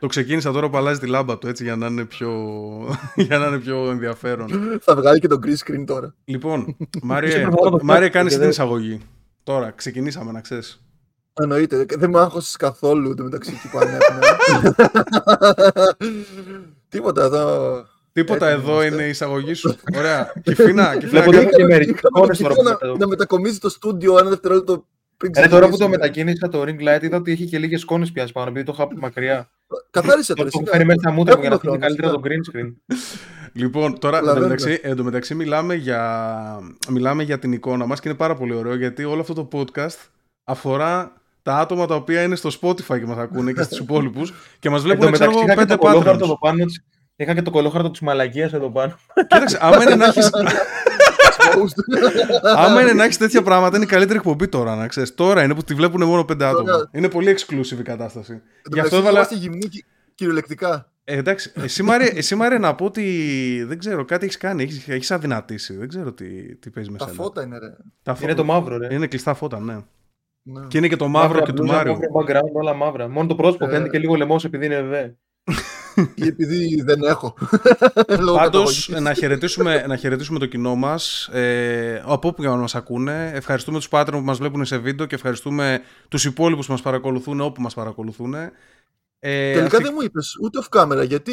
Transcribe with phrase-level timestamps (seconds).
[0.00, 2.30] Το ξεκίνησα τώρα που αλλάζει τη λάμπα του έτσι για να είναι πιο,
[3.28, 4.48] για να είναι πιο ενδιαφέρον.
[4.80, 6.14] Θα βγάλει και το green screen τώρα.
[6.24, 7.48] Λοιπόν, Μάριε,
[7.82, 9.00] Μάριε κάνεις την εισαγωγή.
[9.42, 10.82] Τώρα, ξεκινήσαμε να ξέρεις.
[11.40, 11.86] Εννοείται.
[11.98, 14.36] Δεν με άγχωσες καθόλου το μεταξύ εκεί που ανέφερα.
[16.88, 17.86] Τίποτα εδώ.
[18.12, 18.94] Τίποτα Έτοιμοι εδώ είμαστε.
[18.94, 19.74] είναι η εισαγωγή σου.
[19.96, 20.32] Ωραία.
[20.42, 21.08] Κυφίνα, Κυφίνα.
[21.10, 21.84] Βλέπω κάνε- το μεσημέρι.
[21.84, 22.96] Είχαμε Εικόνες και τώρα αυτό που να, πετάω.
[22.96, 24.86] να μετακομίζει το στούντιο ένα δευτερόλεπτο
[25.16, 25.88] πριν Ρε, τώρα που το ξεκινήσουμε.
[25.88, 28.82] μετακίνησα το ring light είδα ότι είχε και λίγες σκόνε πιάσει πάνω επειδή το είχα
[28.82, 29.50] από μακριά.
[29.90, 30.48] Καθάρισε Το τώρα.
[30.48, 30.72] έχω σιγά.
[30.72, 32.66] φέρει μέσα στα μούτρα μου για να Έχουμε φύγει χρόνο, καλύτερα το σιγά.
[32.66, 32.96] green screen.
[33.52, 34.46] Λοιπόν, τώρα Καταλαβαίνω.
[34.52, 36.58] εντωμεταξύ, εντωμεταξύ μιλάμε, για,
[36.88, 39.96] μιλάμε για την εικόνα μας και είναι πάρα πολύ ωραίο γιατί όλο αυτό το podcast
[40.44, 41.12] αφορά
[41.42, 44.78] τα άτομα τα οποία είναι στο Spotify και μας ακούνε και στους υπόλοιπους και μας
[44.80, 46.28] Εν βλέπουν τω ξέρω μεταξύ εγώ είχα και πέντε το κολόχαρτο patrons.
[46.28, 46.64] εδώ πάνω.
[46.64, 46.84] της-
[47.16, 48.94] Είχα και το κολόχαρτο της μαλακίας εδώ πάνω.
[49.28, 50.42] Κοίταξε, άμα είναι να έχεις, Post.
[52.56, 55.14] άμα είναι να έχεις τέτοια πράγματα είναι η καλύτερη εκπομπή τώρα να ξέρεις.
[55.14, 56.70] Τώρα είναι που τη βλέπουν μόνο πέντε άτομα.
[56.72, 58.32] Τώρα- Είναι πολύ exclusive η κατάσταση.
[58.32, 59.16] Εν τω Γι' αυτό μεταξύ, έβαλα...
[59.18, 59.84] Είμαστε γυμνοί κυ-
[60.14, 60.86] κυριολεκτικά.
[61.04, 64.88] Ε, εντάξει, εσύ Μάρια, εσύ Μάρια να πω ότι δεν ξέρω, κάτι έχεις κάνει, έχεις,
[64.88, 65.76] έχεις αδυνατήσει.
[65.76, 67.16] Δεν ξέρω τι, τι παίζει με Τα σένα.
[67.22, 67.76] φώτα είναι ρε.
[68.02, 68.94] Τα Είναι το μαύρο, ρε.
[68.94, 69.76] Είναι κλειστά φώτα, ναι.
[70.44, 70.66] Ναι.
[70.68, 71.92] Και είναι και το μαύρο και του μπλούζα, Μάριου.
[71.92, 73.08] μαύρο background, όλα μαύρα.
[73.08, 73.68] Μόνο το πρόσωπο Ε.
[73.68, 75.08] φαίνεται και λίγο λαιμός επειδή είναι δε.
[76.14, 77.34] Ή επειδή δεν έχω.
[78.18, 78.88] Λόγω Πάντως, καταγωγής.
[78.88, 81.26] να χαιρετήσουμε, να χαιρετήσουμε το κοινό μας.
[81.32, 83.30] Ε, από όπου και να μας ακούνε.
[83.34, 87.40] Ευχαριστούμε τους Patreon που μας βλέπουν σε βίντεο και ευχαριστούμε τους υπόλοιπους που μας παρακολουθούν
[87.40, 88.34] όπου μας παρακολουθούν.
[88.34, 91.32] Ε, Τελικά ας- δεν μου είπες ούτε off camera γιατί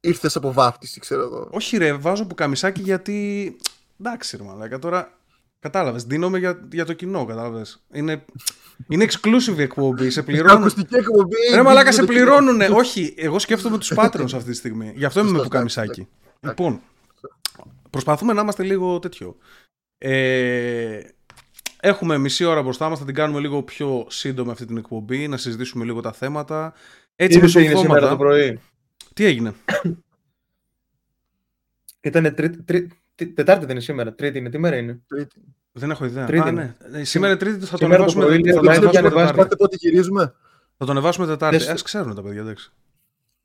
[0.00, 1.48] ήρθες από βάφτιση, ξέρω εγώ.
[1.52, 3.56] Όχι, ρε, βάζω που καμισάκι γιατί.
[4.00, 5.17] Εντάξει, ρε Μαλάκα, τώρα.
[5.60, 6.04] Κατάλαβες.
[6.04, 7.84] Δίνομαι για, για το κοινό, κατάλαβες.
[7.92, 8.24] Είναι,
[8.88, 10.10] είναι exclusive η εκπομπή.
[10.10, 10.56] Σε πληρώνουν.
[10.58, 11.36] Ακουστική εκπομπή.
[11.54, 12.18] Ρε Μαλάκα, σε το κοινό.
[12.18, 12.68] πληρώνουνε.
[12.72, 14.92] Όχι, εγώ σκέφτομαι τους Patreons αυτή τη στιγμή.
[14.96, 15.90] Γι' αυτό είμαι με Σωστό, που καμισάκι.
[15.90, 16.08] εντάξει,
[16.40, 16.80] Λοιπόν,
[17.90, 19.36] προσπαθούμε να είμαστε λίγο τέτοιο.
[19.98, 21.00] Ε,
[21.80, 25.36] έχουμε μισή ώρα μπροστά μας, θα την κάνουμε λίγο πιο σύντομη αυτή την εκπομπή, να
[25.36, 26.72] συζητήσουμε λίγο τα θέματα.
[27.16, 28.24] Έτσι Είδες τι έγινε σήμερα μεσοβδόματα.
[28.24, 28.60] το πρωί;
[29.14, 29.54] Τι έγινε;
[32.00, 34.14] Ήταν τρίτη, τρί- τε- Τετάρτη δεν είναι σήμερα.
[34.14, 34.50] Τρίτη είναι.
[34.50, 35.40] Τι μέρα είναι; Τρίτη.
[35.72, 36.26] Δεν έχω ιδέα.
[36.26, 36.76] Τρίτη Α, είναι.
[36.90, 36.98] ναι.
[37.00, 38.88] Ε, Σήμερα είναι Τρίτη, θα το Σήμερα το ανεβάσουμε, πρωί, θα λέει, το live ανεβάσουμε
[38.90, 39.16] είχε Τετάρτη.
[39.16, 40.34] ανεβάσει Πάτε πότε γυρίζουμε;
[40.76, 41.56] Θα το ανεβάσουμε Τετάρτη.
[41.56, 42.72] Χθες- Ας ξέρουν τα παιδιά, εντάξει.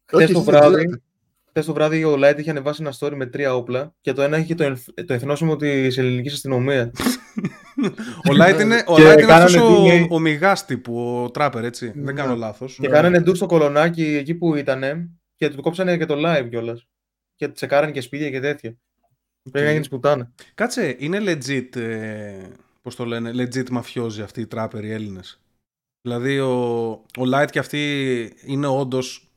[0.05, 1.01] Χθε Όχι, το εσείς δεν βράδυ, ξέρετε.
[1.49, 4.37] χθες το βράδυ ο Light είχε ανεβάσει ένα story με τρία όπλα και το ένα
[4.37, 6.89] είχε το, ενθ- το εθνόσημο της ελληνικής αστυνομίας.
[8.29, 11.31] Ο Light είναι, ο Και Light είναι κάνανε αυτός ο, τι- ο μηγάς τύπου, ο
[11.31, 11.91] τράπερ, έτσι.
[11.95, 12.13] Δεν Ναι.
[12.13, 12.77] κάνω λάθος.
[12.81, 14.83] και κάνανε ντου στο κολονάκι εκεί που ήταν
[15.35, 16.87] και του κόψανε και το live κιόλας.
[17.35, 18.75] Και τσεκάρανε και σπίτια και τέτοια.
[19.51, 20.31] Πρέπει να γίνει πουτάνα.
[20.53, 22.47] Κάτσε, είναι legit, ε,
[22.81, 25.41] πώς το λένε, legit μαφιόζοι αυτοί οι τράπερ οι Έλληνες.
[26.01, 29.31] Δηλαδή ο, ο Light και αυτοί είναι όντως.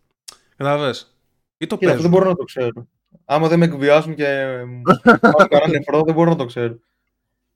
[0.57, 1.17] Κατάλαβες.
[1.59, 2.89] Ή το Κοίτα, αυτό δεν παίζουν; μπορώ να το ξέρω.
[3.25, 6.79] Άμα δεν με εκβιάσουν και μου κάνουν κανένα νεφρό, δεν μπορώ να το ξέρω.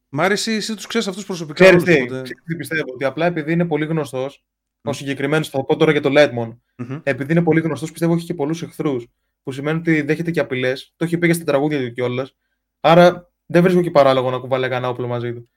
[0.08, 1.64] Μ' άρεσε εσύ τους ξέρεις αυτούς προσωπικά.
[1.64, 4.44] Ξέρεις όλους, τι, οπότε- ξέρεις τι πιστεύω, ότι απλά επειδή είναι πολύ γνωστός,
[4.82, 6.60] ο συγκεκριμένος, θα πω τώρα για το Light μόνο.
[6.76, 7.00] Μμμ.
[7.02, 9.06] Επειδή είναι πολύ γνωστός, πιστεύω έχει και πολλούς εχθρούς.
[9.42, 10.92] Που σημαίνει ότι δέχεται και απειλές.
[10.96, 12.36] Το έχει πει και στα τραγούδια του κιόλας.
[12.80, 15.50] Άρα δεν βρίσκω και παράλογο να κουβαλάει κανένα όπλο μαζί του.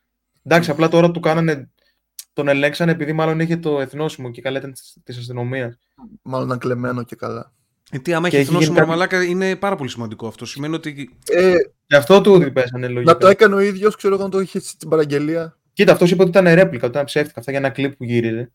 [0.44, 1.70] Εντάξει, απλά τώρα του κάνανε.
[2.34, 4.74] Τον ελέγξανε επειδή μάλλον είχε το εθνόσημο και καλά ήταν
[5.04, 5.80] της αστυνομίας.
[6.22, 7.54] Μάλλον ήταν κλεμμένο και καλά.
[7.92, 10.46] Γιατί άμα Και έχει έχει γίνει εθνόσημο κάτι- μαλάκα είναι πάρα πολύ σημαντικό αυτό.
[10.46, 11.18] Σημαίνει ότι.
[11.32, 11.56] Ε,
[11.88, 13.12] Γι' αυτό του ότι πέσανε λογικά.
[13.14, 15.58] να το έκανε ο ίδιος, ξέρω εγώ, να το είχε στην παραγγελία.
[15.74, 18.52] Κοίτα, αυτός είπε ότι ήταν ρέπλικα, ότι ήταν ψεύτικα αυτά για ένα κλειπ που γύριζε.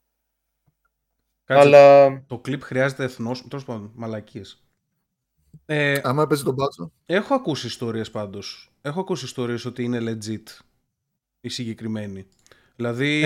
[1.45, 3.49] Κάτσε, Αλλά Το κλιπ χρειάζεται εθνόσημο.
[3.49, 4.63] Τέλος πάντων, μαλακίες.
[5.67, 6.93] Ε, Άμα έπαιζε τον μπάτσο.
[7.07, 8.71] έχω ακούσει ιστορίες πάντως.
[8.83, 10.61] Έχω ακούσει ιστορίες ότι είναι legit
[11.41, 12.27] οι συγκεκριμένοι.
[12.77, 13.25] Δηλαδή,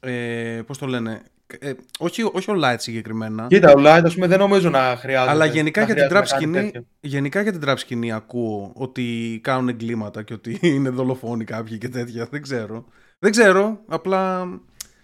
[0.00, 1.22] ε, πώς το λένε,
[1.58, 5.30] ε, όχι, όχι ο Light συγκεκριμένα, κοίτα, ο Light, ας πούμε, δεν νομίζω να χρειάζεται.
[5.30, 6.86] αλλά γενικά να για την χρειάζεται trap να κάνει σκηνή, τέτοια.
[7.00, 11.88] γενικά για την trap σκηνή ακούω ότι κάνουν εγκλήματα και ότι είναι δολοφόνοι κάποιοι και
[11.88, 12.26] τέτοια.
[12.30, 12.84] Δεν ξέρω.
[13.18, 14.40] Δεν ξέρω, απλά...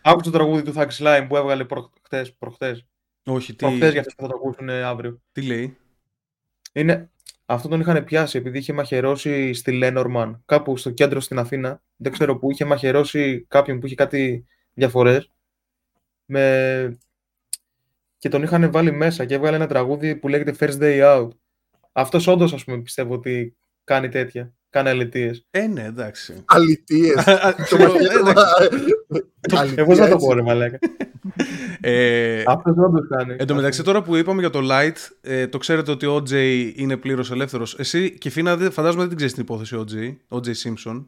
[0.03, 2.87] Άκουσα το τραγούδι του Thug Slime που έβγαλε προχτές, προχτές.
[3.25, 5.20] Όχι, τι, Προχτές για αυτούς που θα το ακούσουν αύριο.
[5.32, 5.76] τι λέει;
[6.76, 7.10] Είναι...
[7.47, 11.82] Αυτό τον είχαν πιάσει επειδή είχε μαχαιρώσει στη Λένορμαν, κάπου στο κέντρο στην Αθήνα.
[11.97, 15.31] Δεν ξέρω πού είχε μαχαιρώσει κάποιον που είχε κάτι διαφορές.
[16.25, 16.98] Με...
[18.19, 21.28] Και τον είχαν βάλει μέσα και έβγαλε ένα τραγούδι που λέγεται First Day Out.
[21.93, 24.52] Αυτός όντως, ας πούμε, πιστεύω ότι κάνει τέτοια.
[24.70, 25.46] Κάνει αλητίες.
[25.50, 26.43] Ε, ναι, εντάξει.
[26.44, 27.25] Αλητίες.
[29.41, 30.79] Το Εγώ δεν θα το πω, ρε μαλάκα.
[31.81, 33.35] Ε, Αυτός όντως κάνει.
[33.38, 36.32] Εν τω μεταξύ, τώρα που είπαμε για το Light, ε, το ξέρετε ότι ο OJ
[36.75, 37.75] είναι πλήρως ελεύθερος.
[37.79, 41.05] Εσύ και Φίνα, δεν- φαντάζομαι δεν την ξέρεις την υπόθεση OJ, OJ Simpson.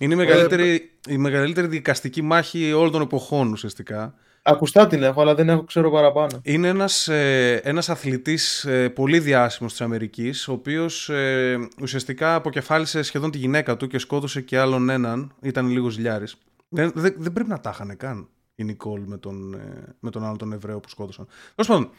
[0.00, 4.14] Είναι η μεγαλύτερη, η μεγαλύτερη δικαστική μάχη όλων των εποχών ουσιαστικά.
[4.42, 6.40] Ακουστά την έχω, αλλά δεν έχω ξέρω παραπάνω.
[6.42, 13.02] Είναι ένας, ε, ένας αθλητής ε, πολύ διάσημος της Αμερικής, ο οποίος ε, ουσιαστικά αποκεφάλισε
[13.02, 16.36] σχεδόν τη γυναίκα του και σκότωσε και άλλον έναν, ήταν λίγος ζηλιάρης.
[16.68, 18.28] Δεν, δεν, δεν πρέπει να τα είχανε καν.
[18.54, 21.26] η Νικόλ με τον, ε, με τον άλλο τον Εβραίο που σκότωσαν.
[21.54, 21.90] Τέλος πάντων.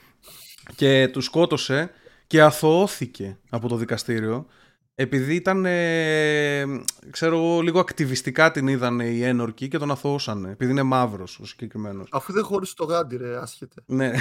[0.76, 1.92] Και τους σκότωσε
[2.28, 4.48] και αθωώθηκε από το δικαστήριο
[5.00, 6.64] επειδή ήταν, ε,
[7.10, 10.46] ξέρω εγώ, λίγο ακτιβιστικά την είδαν οι ένορκοι και τον αθωώσαν.
[10.46, 12.10] Επειδή είναι μαύρος ο συγκεκριμένος.
[12.12, 13.82] Αφού δεν χώρισε το γάντι, ρε, άσχετε.
[13.86, 14.12] Ναι.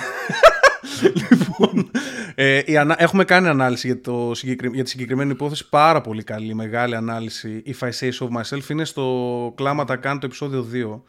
[1.30, 1.90] λοιπόν,
[2.38, 2.96] ε, η ανα...
[2.98, 4.70] έχουμε κάνει ανάλυση για, το συγκεκρι...
[4.72, 5.68] για τη συγκεκριμένη υπόθεση.
[5.68, 7.62] Πάρα πολύ καλή, μεγάλη ανάλυση.
[7.66, 10.66] If I say so myself είναι στο Κλάματα Καν το επεισόδιο
[10.96, 11.00] 2.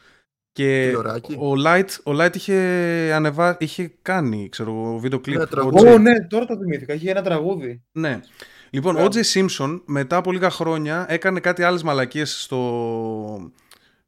[0.52, 1.34] Και Τηλεοράκι.
[1.34, 2.56] ο Light, ο Light είχε,
[3.14, 3.58] ανεβα...
[3.60, 5.38] είχε κάνει, ξέρω εγώ, βίντεο κλιπ.
[5.38, 5.88] Ναι, ο τραγούδι.
[5.88, 5.94] Jay.
[5.94, 6.94] Ω, ναι, τώρα το θυμήθηκα.
[6.94, 7.84] Είχε ένα τραγούδι.
[7.92, 8.20] Ναι.
[8.70, 9.20] Λοιπόν, ο Μπράβο.
[9.34, 13.52] Jay Simpson μετά από λίγα χρόνια έκανε κάτι άλλες μαλακίες στο,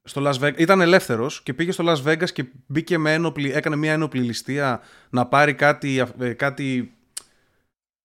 [0.04, 0.58] στο Las Vegas.
[0.58, 4.82] Ήταν ελεύθερος και πήγε στο Las Vegas και μπήκε με ένοπλη, έκανε μια ένοπλη ληστεία
[5.10, 6.94] να πάρει κάτι, ε, κάτι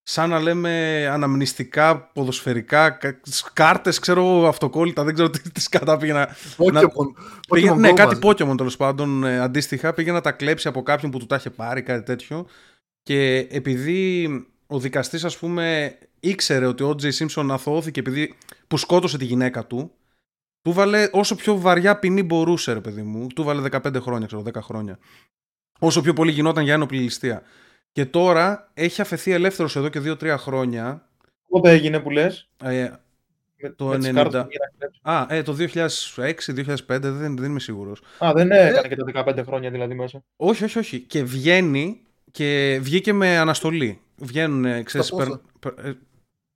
[0.07, 3.21] σαν να λέμε αναμνηστικά, ποδοσφαιρικά, κα-
[3.53, 6.91] κάρτες, ξέρω εγώ, αυτοκόλλητα, δεν ξέρω τι, τι σκατά πήγε να, Pokemon.
[7.49, 8.21] Πήγε, Pokemon ναι, Go κάτι μαζί.
[8.23, 9.93] Pokemon τέλος πάντων ε, αντίστοιχα.
[9.93, 12.47] Πήγε να τα κλέψει από κάποιον που του τα είχε πάρει, κάτι τέτοιο.
[13.03, 14.29] Και επειδή
[14.67, 18.35] ο δικαστής, ας πούμε, ήξερε ότι ο Τζέι Simpson αθωώθηκε επειδή
[18.69, 19.93] που σκότωσε τη γυναίκα του,
[20.63, 23.27] του βάλε όσο πιο βαριά ποινή μπορούσε, ρε παιδί μου.
[23.27, 24.99] Του βάλε 15 χρόνια, ξέρω, 10 χρόνια.
[25.79, 27.43] Όσο πιο πολύ γινόταν για ένοπλη ληστεία.
[27.95, 31.09] Και τώρα έχει αφαιθεί ελεύθερος εδώ και 2-3 χρόνια.
[31.49, 32.91] Πότε έγινε που λες; Ε,
[33.77, 34.47] Το 90.
[35.03, 38.03] Α, ε, το 2006-2005, δεν, δεν είμαι σίγουρος.
[38.25, 40.25] Α, δεν έκανε και τα 15 χρόνια δηλαδή μέσα.
[40.37, 41.01] Όχι, όχι, όχι.
[41.01, 42.01] Και βγαίνει
[42.31, 44.01] και βγήκε με αναστολή.
[44.17, 45.13] Βγαίνουν, ξέρεις,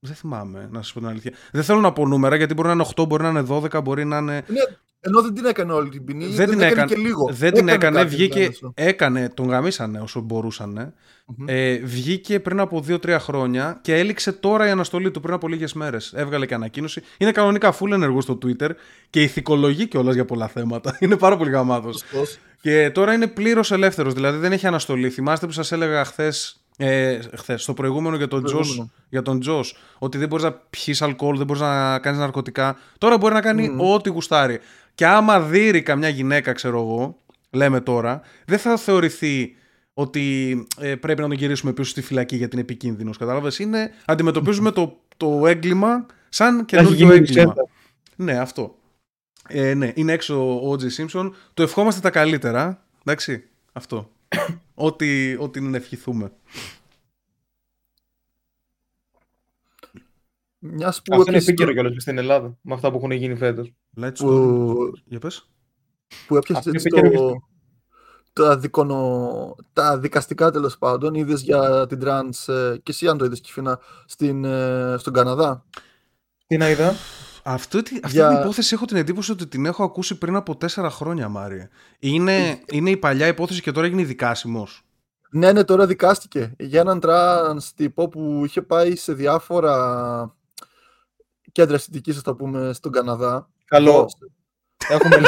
[0.00, 1.33] πόσα; περ- περ- ε, δεν θυμάμαι, να σας πω την αλήθεια.
[1.53, 4.05] Δεν θέλω να πω νούμερα γιατί μπορεί να είναι 8, μπορεί να είναι 12, μπορεί
[4.05, 4.43] να είναι.
[4.47, 4.61] Ναι,
[5.00, 6.27] ενώ δεν την έκανε όλη την ποινή.
[6.27, 6.95] Δεν την έκανε.
[6.95, 7.29] και λίγο.
[7.33, 8.33] Δεν την έκανε, κάτι βγήκε.
[8.35, 8.73] ενδιάμεσο.
[8.75, 10.95] Έκανε, τον γαμίσανε όσο μπορούσαν.
[11.27, 11.47] Μμμ.
[11.49, 15.73] Ε, βγήκε πριν από 2-3 χρόνια και έληξε τώρα η αναστολή του πριν από λίγες
[15.73, 16.12] μέρες.
[16.17, 17.03] Έβγαλε και ανακοίνωση.
[17.19, 18.71] Είναι κανονικά full ενεργό στο Twitter
[19.11, 20.97] και ηθικολογεί κιόλας για πολλά θέματα.
[21.00, 21.99] Είναι πάρα πολύ γαμάτος.
[21.99, 22.39] Σωστός.
[22.61, 25.11] Και τώρα είναι πλήρως ελεύθερος, δηλαδή δεν έχει αναστολή.
[25.11, 26.62] Θυμάστε που σας έλεγα χθες.
[26.80, 28.90] Ε, χθες, στο προηγούμενο για τον, Τζος, Προηγούμενο.
[29.08, 32.76] για τον Τζος ότι δεν μπορείς να πιει αλκοόλ, δεν μπορείς να κάνεις ναρκωτικά.
[32.98, 33.80] Τώρα μπορεί να κάνει Μμμ.
[33.80, 34.58] ό,τι γουστάρει.
[34.94, 37.19] Και άμα δείρει καμιά γυναίκα, ξέρω εγώ,
[37.50, 39.54] λέμε τώρα, δεν θα θεωρηθεί
[39.94, 43.16] ότι ε, πρέπει να τον γυρίσουμε πίσω στη φυλακή γιατί είναι επικίνδυνος.
[43.16, 47.42] Κατάλαβες; Είναι, αντιμετωπίζουμε το, το έγκλημα σαν Έχει καινούργιο γίνει έγκλημα.
[47.44, 47.69] ρησέτα.
[48.16, 48.76] Ναι, αυτό.
[49.48, 50.82] Ε, ναι, είναι έξω ο O.J.
[51.02, 51.30] Simpson.
[51.54, 52.82] Το ευχόμαστε τα καλύτερα.
[53.04, 54.10] Εντάξει, αυτό.
[54.78, 56.32] ό,τι, ό,τι είναι να ευχηθούμε.
[60.58, 63.36] Μιας που Αυτό είναι έπιασε επίκαιρο το- κιόλας στην Ελλάδα με αυτά που έχουν γίνει
[63.36, 63.72] φέτος.
[64.00, 65.02] Light Που- Storm.
[65.04, 65.48] Για πες.
[66.26, 67.36] που έπιασε Αυτό έτσι είπε και το, ο
[68.32, 71.14] τα, δικονο, τα δικαστικά τέλος πάντων.
[71.14, 75.64] Είδες για την τρανς ε, και εσύ αν το είδες Κηφήνα στην, ε, στον Καναδά;
[76.46, 76.92] Τι να είδα;
[77.43, 80.56] Αυτό, τι- αυτή Για- την υπόθεση έχω την εντύπωση ότι την έχω ακούσει πριν από
[80.56, 81.69] τέσσερα χρόνια, Μάρια.
[81.99, 84.82] Είναι, είναι η παλιά υπόθεση και τώρα έγινε δικάσιμος.
[85.31, 90.35] Ναι, ναι, τώρα δικάστηκε για έναν τρανς τύπο που είχε πάει σε διάφορα
[91.52, 93.49] κέντρα αισθητικής, ας το πούμε, στον Καναδά.
[93.64, 94.08] Καλό.
[94.88, 95.26] Έχουμε όχι,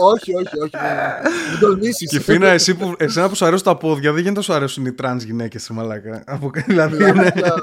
[0.00, 2.10] όχι, όχι, όχι, όχι, μην- μην τολμήσεις.
[2.10, 4.92] Κηφήνα, εσύ που, εσένα που σου αρέσουν τα πόδια, δεν γίνεται να σου αρέσουν οι
[4.92, 6.22] τρανς γυναίκες, σε μαλάκα.
[6.26, 7.54] Από, δηλαδή είναι Μαλάκα,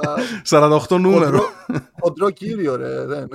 [0.43, 1.25] 48 νούμερο.
[1.25, 1.51] χοντρό-
[1.99, 3.27] Χοντρό κύριο, ρε, δεν.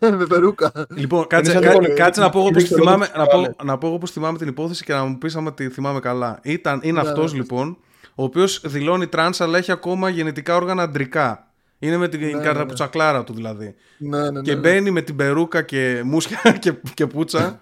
[0.18, 0.72] Με περούκα.
[0.94, 3.24] Λοιπόν, κάτσε, σαν κά- λίγο- κάτσε να πω εγώ είναι πώς στο θυμάμαι, ρόλο να
[3.24, 3.62] του πω, Σκάρλετ.
[3.62, 6.38] να πω εγώ πώς θυμάμαι την υπόθεση και να μου πεις άμα τη θυμάμαι καλά.
[6.42, 7.38] Ήταν, είναι Ναι, αυτός ναι.
[7.38, 7.76] λοιπόν,
[8.14, 11.45] ο οποίος δηλώνει τρανς αλλά έχει ακόμα γενετικά όργανα αντρικά.
[11.78, 12.42] Είναι με την Ναι, ναι, ναι.
[12.42, 13.74] καραπουτσακλάρα του δηλαδή.
[13.98, 14.60] Ναι, ναι, Και ναι.
[14.60, 17.60] μπαίνει με την περούκα και μουσια και, και πουτσα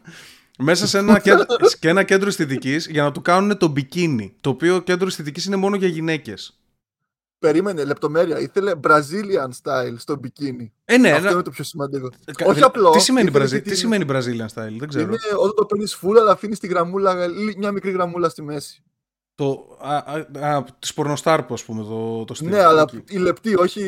[0.58, 1.44] μέσα σε ένα, κέντρο,
[1.80, 4.34] και ένα κέντρο αισθητικής για να του κάνουν το μπικίνι.
[4.40, 6.58] Το οποίο κέντρο αισθητικής είναι μόνο για γυναίκες.
[7.38, 8.38] Περίμενε, λεπτομέρεια.
[8.40, 10.72] Ήθελε Brazilian style στο μπικίνι.
[10.84, 12.08] Ε, ναι, Αυτό να- είναι το πιο σημαντικό.
[12.36, 14.88] κα- όχι δηλα- απλό, Τι σημαίνει, ήθελε Brazil- και τι την- σημαίνει Brazilian style, δεν
[14.88, 15.04] ξέρω.
[15.04, 18.82] Είναι όταν το παίρνεις φούλα, αλλά αφήνεις τη γραμμούλα, λι- μια μικρή γραμμούλα στη μέση.
[19.36, 22.48] Το, α, α, α, της πορνοστάρ που, ας πούμε, το, το στυλ.
[22.48, 22.90] Ναι, αλλά Οκ.
[23.08, 23.82] η λεπτή, όχι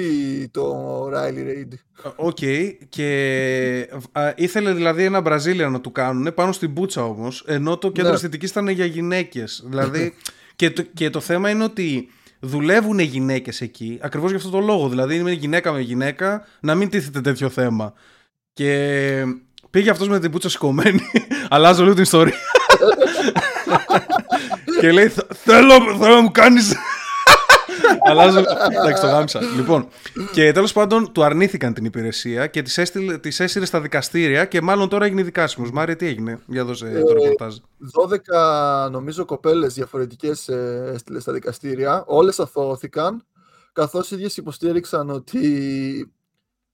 [0.50, 0.75] το
[1.09, 1.73] Riley Reid.
[2.17, 2.38] Οκ,
[2.88, 7.91] και α, ήθελε δηλαδή ένα Brazilian να του κάνουν πάνω στην πουτσα όμως, ενώ το
[7.91, 8.17] κέντρο Ναι.
[8.17, 9.62] αισθητικής ήταν για γυναίκες.
[9.71, 10.15] Δηλαδή,
[10.57, 12.09] και, το, και το θέμα είναι ότι
[12.41, 14.88] δουλεύουν γυναίκες εκεί, ακριβώς για αυτό το λόγο.
[14.88, 17.93] Δηλαδή, είναι γυναίκα με γυναίκα, να μην τίθεται τέτοιο θέμα.
[18.53, 19.23] Και
[19.71, 21.00] πήγε αυτός με την πουτσα σηκωμένη,
[21.49, 22.35] αλλάζω λίγο την ιστορία.
[24.80, 26.75] και λέει, «Θ- θέλω, θέλω να μου κάνεις
[28.09, 28.38] Αλλάζω.
[28.80, 29.40] Εντάξει, το γάμισα.
[29.56, 29.88] Λοιπόν,
[30.33, 32.83] και τέλος πάντων του αρνήθηκαν την υπηρεσία και τη
[33.21, 35.71] τις έσυρε στα δικαστήρια και μάλλον τώρα έγινε δικάσιμος.
[35.71, 37.56] Μάρια, τι έγινε, για δώσε το ρεπορτάζ.
[38.87, 42.04] 12 νομίζω κοπέλες διαφορετικές ε, έστειλε στα δικαστήρια.
[42.06, 43.25] Όλες αθώθηκαν,
[43.73, 46.12] καθώς οι ίδιες υποστήριξαν ότι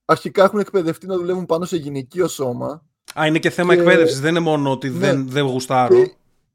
[0.04, 2.82] αρχικά έχουν εκπαιδευτεί να δουλεύουν πάνω σε γυναικείο σώμα
[3.21, 4.21] Α, είναι και θέμα Και- εκπαίδευσης.
[4.21, 4.99] Δεν είναι μόνο ότι Ναι.
[4.99, 5.94] δεν, δεν γουστάρω.
[6.04, 6.12] και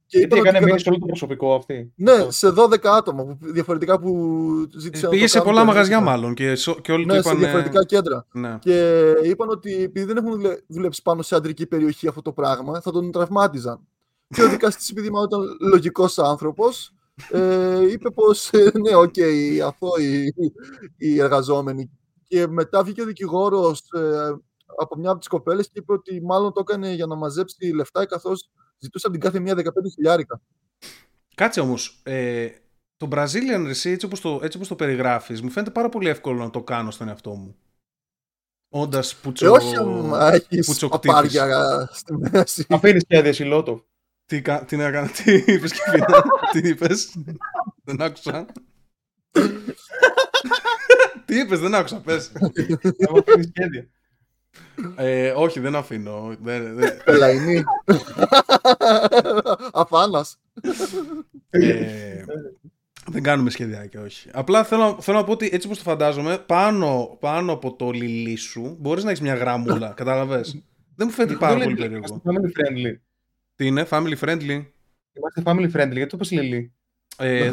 [0.10, 2.90] Και Γιατί είπαν ότι έκανε κατα- μήνυση σε όλο το προσωπικό αυτή; Ναι, σε 12
[2.90, 4.12] άτομα που- διαφορετικά που
[4.78, 5.04] ζήτησαν.
[5.06, 6.04] να Πήγε το σε κάνουν πολλά και μαγαζιά ζήτησαν.
[6.20, 7.40] μάλλον και, σο- και όλοι Ναι, του σε είπαν.
[7.40, 8.26] διαφορετικά κέντρα.
[8.34, 8.58] Ναι.
[8.62, 12.82] Και είπαν ότι επειδή δεν έχουν δουλε- δουλέψει πάνω σε αντρική περιοχή αυτό το πράγμα,
[12.82, 13.80] θα τον τραυμάτιζαν.
[14.28, 16.92] Και ο δικαστής, επειδή μάλλον ήταν λογικός άνθρωπος,
[17.32, 18.50] ε, είπε πως
[18.82, 19.14] ναι, οκ,
[19.66, 20.34] αθώοι
[20.98, 21.90] οι εργαζόμενοι.
[22.28, 23.82] Και μετά βγήκε ο δικηγόρος
[24.80, 28.06] από μια από τις κοπέλες και είπε ότι μάλλον το έκανε για να μαζέψει λεφτά,
[28.06, 30.42] καθώς ζητούσε από την κάθε μία 15 χιλιάρικα.
[31.36, 32.00] Κάτσε όμως.
[32.04, 32.50] Ε,
[32.98, 36.44] το Brazilian Resi, έτσι όπως το, έτσι όπως το περιγράφεις, μου φαίνεται πάρα πολύ εύκολο
[36.44, 37.56] να το κάνω στον εαυτό μου.
[38.70, 39.46] Όντας πουτσο...
[39.46, 41.12] Και όχι αν έχεις πουτσοκτήτης.
[41.12, 42.66] παπάρια στη μέση.
[42.70, 43.86] Αφήνεις και αδιασυλότο.
[44.26, 46.06] Τι, κα- τι να κάνω, τι είπες και φίλε,
[46.52, 47.16] τι είπες,
[47.84, 48.46] δεν άκουσα.
[51.26, 52.32] τι είπες, δεν άκουσα, πες.
[52.36, 53.88] Αν αφήνεις σχέδια.
[54.96, 56.36] Ε, όχι, δεν αφήνω.
[56.42, 57.64] Δεν, δεν, Πελαϊνή.
[59.74, 60.40] Αφάνας.
[61.50, 62.26] ε,
[63.10, 64.30] δεν κάνουμε σχεδιάκια, όχι.
[64.34, 68.36] Απλά θέλω, θέλω να πω ότι έτσι όπως το φαντάζομαι, πάνω, πάνω από το λιλί
[68.36, 70.64] σου μπορείς να έχεις μια γραμμούλα, κατάλαβες;
[70.96, 72.22] Δεν μου φαίνεται πάρα Δεν πολύ λέει, περίεργο.
[72.26, 72.96] Είμαστε family friendly.
[73.56, 74.66] Τι είναι, family friendly;
[75.14, 75.92] Είμαστε family friendly.
[75.92, 76.74] Γιατί το πες Λιλί;
[77.20, 77.52] Ε,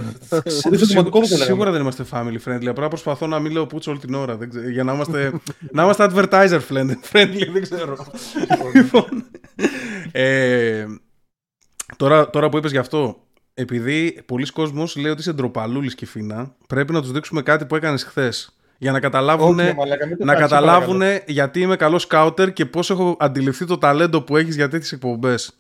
[0.67, 1.45] Ούτε στο δημοτικό που το λέγαμε.
[1.45, 2.67] σίγουρα δεν είμαστε family friendly.
[2.67, 4.37] Απλά προσπαθώ να μην λέω πούτσο όλη την ώρα.
[4.37, 5.33] Δεν ξέρω, για να είμαστε,
[5.73, 8.07] να είμαστε advertiser friendly, friendly δεν ξέρω.
[8.75, 9.25] λοιπόν,
[10.13, 10.85] ε,
[11.97, 13.17] τώρα, τώρα που είπες γι' αυτό,
[13.55, 17.77] επειδή πολλοί κόσμος λέει ότι είσαι ντροπαλούλης και φίνα, πρέπει να τους δείξουμε κάτι που
[17.77, 18.49] έκανες χθες.
[18.79, 21.23] Για να καταλάβουν, Όχι, ρε μαλάκα, μην το να κάνεις, σε καταλάβουν παρακαλώ.
[21.27, 25.53] γιατί είμαι καλός σκάουτερ και πώς έχω αντιληφθεί το ταλέντο που έχεις για τέτοιες εκπομπές.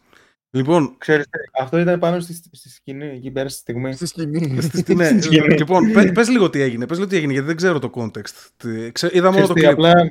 [0.54, 1.24] Λοιπόν, Ξέρεις,
[1.60, 3.92] αυτό ήταν πάνω στη, στη σκηνή, εκεί πέρα στη στιγμή.
[3.92, 4.46] Στη σκηνή.
[4.46, 4.60] ναι,
[5.08, 5.54] Στη σκηνή.
[5.56, 6.86] λοιπόν, πε, πες λίγο τι έγινε.
[6.86, 8.48] Πες λίγο τι έγινε, γιατί δεν ξέρω το context.
[8.56, 9.72] Τι- Ξέ, είδα μόνο Ξέρεις το τι, κλιπ.
[9.72, 10.10] απλά,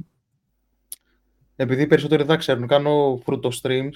[1.55, 3.91] επειδή οι περισσότεροι δεν ξέρουν, κάνω φρούτο streams,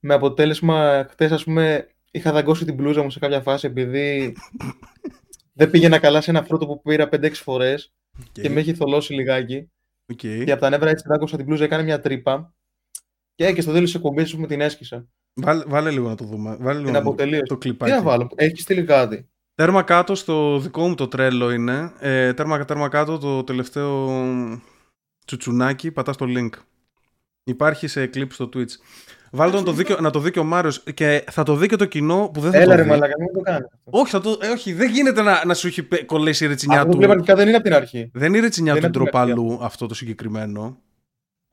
[0.00, 4.36] με αποτέλεσμα, χτες ας πούμε, είχα δαγκώσει την μπλούζα μου σε κάποια φάση, επειδή
[5.58, 7.92] δεν πήγαινα καλά σε ένα φρούτο που πήρα 5-6 φορές
[8.32, 9.70] και με έχει θολώσει λιγάκι.
[10.06, 10.16] Οκ.
[10.18, 12.54] Και από τα νεύρα έτσι δάγκωσα την μπλούζα, έκανε μια τρύπα.
[13.34, 15.06] Και, και στο τέλος της εκπομπής, ας πούμε, την έσκησα.
[15.34, 16.56] Βάλε, βάλε λίγο να το δούμε.
[16.60, 17.42] Βάλε λίγο Την να- αποτελείωση.
[17.42, 17.92] το Τι κλιπάκι.
[17.92, 19.26] να βάλω, έχεις στείλει κάτι.
[19.54, 21.92] Τέρμα κάτω στο δικό μου το Trello είναι.
[21.98, 24.10] Ε, τέρμα, τέρμα κάτω το τελευταίο
[25.26, 25.90] τσουτσουνάκι.
[25.90, 26.48] Πατάς το link.
[27.44, 28.70] Υπάρχει σε κλιπ στο Twitch.
[29.34, 31.66] Βάλτε να το δει και- να το δει και ο Μάριος και θα το δει
[31.68, 32.88] και το κοινό που δεν θα Έλα το ρε δει.
[32.88, 33.66] μαλακα, μην το κάνεις.
[33.84, 36.76] Όχι, θα το, ε, όχι, δεν γίνεται να, να σου έχει πε- κολλήσει η ρετσινιά
[36.76, 36.92] Αυτό του.
[36.92, 38.10] που βλέπω αρχικά δεν είναι από την αρχή.
[38.14, 40.78] Δεν είναι η ρετσινιά Δεν του είναι από την ντροπαλού αυτό το συγκεκριμένο.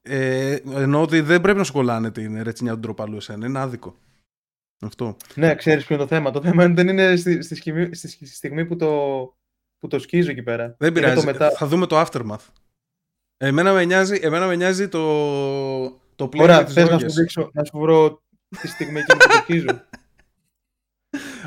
[0.02, 3.46] Ε, ενώ ότι δεν πρέπει να σου κολλάνε την ρετσινιά του ντροπαλού εσένα.
[3.48, 3.96] Είναι άδικο.
[4.82, 5.18] Αυτό.
[5.36, 6.32] Ναι, ξέρεις ποιο είναι το θέμα.
[6.32, 8.90] Το θέμα δεν είναι στη, στη, σκηνή- στη, στη στιγμή που το,
[9.78, 10.76] που το σκίζω εκεί πέρα.
[10.78, 11.16] Δεν Είναι πειράζει.
[11.20, 11.52] Το μετά.
[11.52, 12.46] Θα δούμε το aftermath.
[13.38, 15.00] Εμένα με νοιάζει, εμένα με νοιάζει το,
[16.16, 17.14] το πλαίσιο Ωραία, της θες να σου λόγιας.
[17.14, 18.22] δείξω, να σου βρω
[18.62, 19.66] τη στιγμή εκείνη που το σκίζω.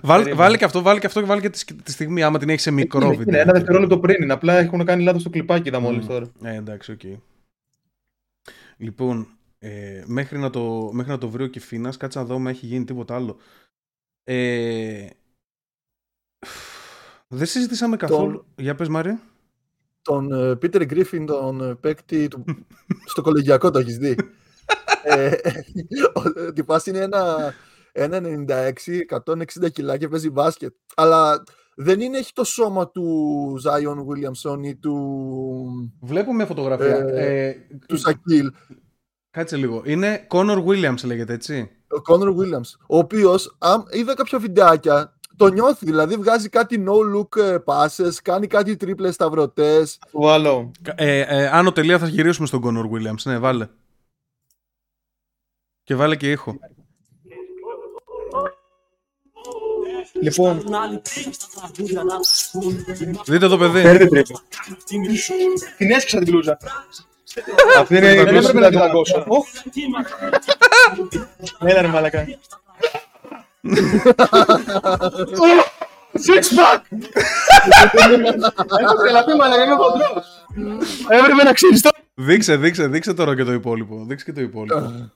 [0.02, 0.34] Βάλ', Περίμενε.
[0.42, 2.48] βάλε και αυτό, βάλε και αυτό και βάλε και τη, σκ- τη στιγμή άμα την
[2.48, 3.32] έχεις σε μικρό Είναι, βίντεο.
[3.34, 4.32] είναι, ένα δευτερόλεπτο πριν είναι.
[4.32, 6.08] Απλά έχουν κάνει λάθος το κλιπάκι είδα μόλις Μμ.
[6.08, 6.26] τώρα.
[6.42, 7.00] Ε, εντάξει, οκ.
[8.82, 12.46] Λοιπόν, ε, μέχρι, να το, μέχρι να το βρει ο Κιφίνας, κάτσε να δω αν
[12.46, 13.36] έχει γίνει τίποτα άλλο.
[14.24, 15.06] Ε,
[17.28, 18.44] δεν συζητήσαμε καθόλου.
[18.56, 19.20] Για πες Μάρια.
[20.02, 22.44] Τον ε, Πίτερ Γκρίφιν, τον ε, παίκτη του...
[23.06, 24.16] στο κολεγιακό το έχεις δει.
[25.02, 25.30] ε,
[26.14, 27.54] ο- ο τυπάς είναι ένα,
[27.92, 28.72] ένα 96,
[29.24, 30.74] 160 κιλά και παίζει μπάσκετ.
[30.94, 31.42] Αλλά
[31.76, 36.96] δεν είναι, έχει το σώμα του Ζάιον Βίλιαμσον ή του, Βλέπω μια φωτογραφία.
[36.96, 38.52] Ε, Ε, του Σακίλ.
[39.30, 39.82] κάτσε λίγο.
[39.84, 41.70] Είναι Connor Williams λέγεται έτσι.
[41.88, 47.36] Ο Κόνορ Williams, ο οποίος αμ, είδα κάποια βιντεάκια, το νιώθει, δηλαδή βγάζει κάτι no-look
[47.40, 49.98] ε, passes, κάνει κάτι τρίπλες σταυρωτές.
[50.12, 50.70] Το βάλω.
[50.82, 53.22] Κα- Ε, ε, άνω τελεία θα γυρίσουμε στον Connor Williams.
[53.24, 53.68] Ναι, βάλε.
[55.82, 56.56] Και βάλε και ήχο.
[60.20, 60.62] Λοιπόν,
[63.26, 63.82] Δείτε το παιδί.
[63.82, 64.40] παίρνει τρίπο.
[65.76, 66.58] Την έσκησα την μπλούζα.
[67.78, 68.14] Αυτή είναι.
[68.14, 69.18] Την Δεν έπρεπε να την δαγκώσω.
[69.18, 69.24] δαγκώσω.
[69.28, 69.46] Οχ.
[71.70, 72.24] Έλα ρε μαλακά.
[76.26, 76.80] Six pack!
[78.80, 80.41] Έχω τρελαθεί μαλακά, είμαι χοντρός.
[81.08, 81.90] Έπρεπε να ξέρεις το.
[82.14, 84.04] Δείξε, δείξε, δείξε τώρα και το υπόλοιπο.
[84.08, 85.10] Δείξε και το υπόλοιπο.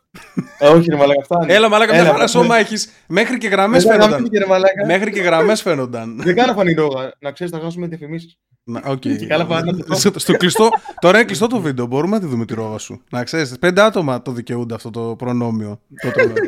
[0.59, 1.53] Όχι ρε μαλακά, φτάνει.
[1.53, 2.29] Έλα, μαλάκα, μια Έλα, χαρά ναι.
[2.29, 2.89] σώμα έχεις.
[3.09, 4.13] Μέχρι και γραμμές Μετά φαίνονταν.
[4.17, 4.87] γαμήθηκε, ρε μαλάκα.
[4.87, 6.21] Μέχρι και γραμμές φαίνονταν.
[6.23, 7.13] Δεν κάνω φανηρόγα.
[7.19, 8.39] Να ξέρεις, θα χάσουμε διαφημίσεις.
[8.65, 8.99] Να, οκ.
[9.01, 9.95] Και καλά πάνε να το πω.
[9.95, 10.69] στο, στο κλειστό,
[11.01, 11.87] τώρα είναι κλειστό το βίντεο.
[11.87, 13.03] Μπορούμε να τη δούμε τη ρόγα σου.
[13.11, 13.59] Να ξέρεις.
[13.59, 15.81] Πέντε άτομα το δικαιούνται αυτό το προνόμιο.
[16.03, 16.45] Το τρομερό.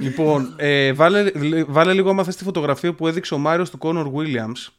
[0.00, 1.30] λοιπόν, ε, βάλε,
[1.66, 4.72] βάλε λίγο άμα θες τη φωτογραφία που έδειξε ο Μάριος του Κόνορ Williams.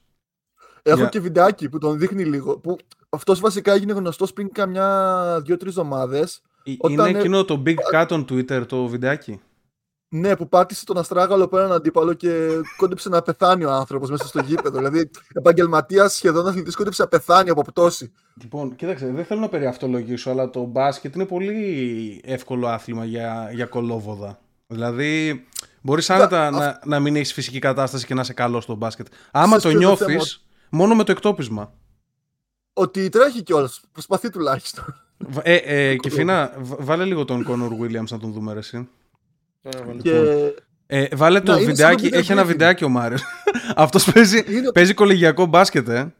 [0.83, 2.57] Έχω Για- και βιντεάκι που τον δείχνει λίγο.
[2.57, 2.77] Που
[3.09, 6.41] αυτός βασικά έγινε γνωστός πριν καμιά δύο-τρεις εβδομάδες.
[6.63, 9.39] Ε, Όταν Είναι ε- εκείνο το Big Cat on Twitter το βιντεάκι;
[10.09, 12.47] Ναι, που πάτησε τον Αστράγαλο από έναν αντίπαλο και
[12.77, 14.77] κόντεψε να πεθάνει ο άνθρωπος μέσα στο γήπεδο.
[14.77, 18.11] δηλαδή, επαγγελματίας σχεδόν αθλητής κόντεψε να πεθάνει από πτώση.
[18.41, 23.65] Λοιπόν, κοίταξε, δεν θέλω να περιαυτολογήσω, αλλά το μπάσκετ είναι πολύ εύκολο άθλημα για, για
[23.65, 24.39] κολόβοδα.
[24.67, 25.45] Δηλαδή,
[25.81, 29.07] μπορείς άνετα αυ- να, να μην έχεις φυσική κατάσταση και να είσαι καλός στο μπάσκετ.
[29.31, 31.73] Άμα Ξέρεις το ποιο είναι το νιώθεις, θέμα; Μόνο με το εκτόπισμα.
[32.73, 33.81] Ότι τρέχει κιόλας.
[33.91, 34.85] Προσπαθεί τουλάχιστον.
[35.17, 38.59] Β- Ε, ε, και Φίνα, β- βάλε λίγο τον Κόνορ Williams να τον δούμε ρε,
[38.59, 38.89] εσύ.
[39.61, 40.01] Τώρα βάλω.
[40.01, 40.53] Και
[40.87, 42.47] Ε, βάλε το Να, είναι σαν βιντεάκι, το video έχει ένα briefing.
[42.47, 43.23] βιντεάκι ο Μάριος.
[43.75, 46.13] Αυτός παίζει, είναι, παίζει κολεγιακό μπάσκετ, ε.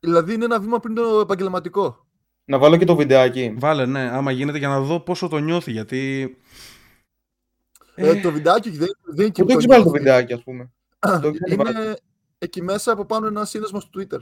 [0.00, 2.06] δηλαδή είναι ένα βήμα πριν το επαγγελματικό.
[2.44, 3.54] Να βάλω και το βιντεάκι.
[3.58, 6.36] Βάλε, ναι, άμα γίνεται για να δω πόσο το νιώθει, γιατί...
[7.94, 9.98] Ε, το βιντεάκι δεν, δεν είναι και Πού το που έχει βάλει το νιώθει.
[9.98, 11.70] βιντεάκι, ας πούμε; το έχεις βάλει.
[11.70, 11.96] Είναι
[12.42, 14.20] εκεί μέσα από πάνω ένα σύνδεσμο στο Twitter.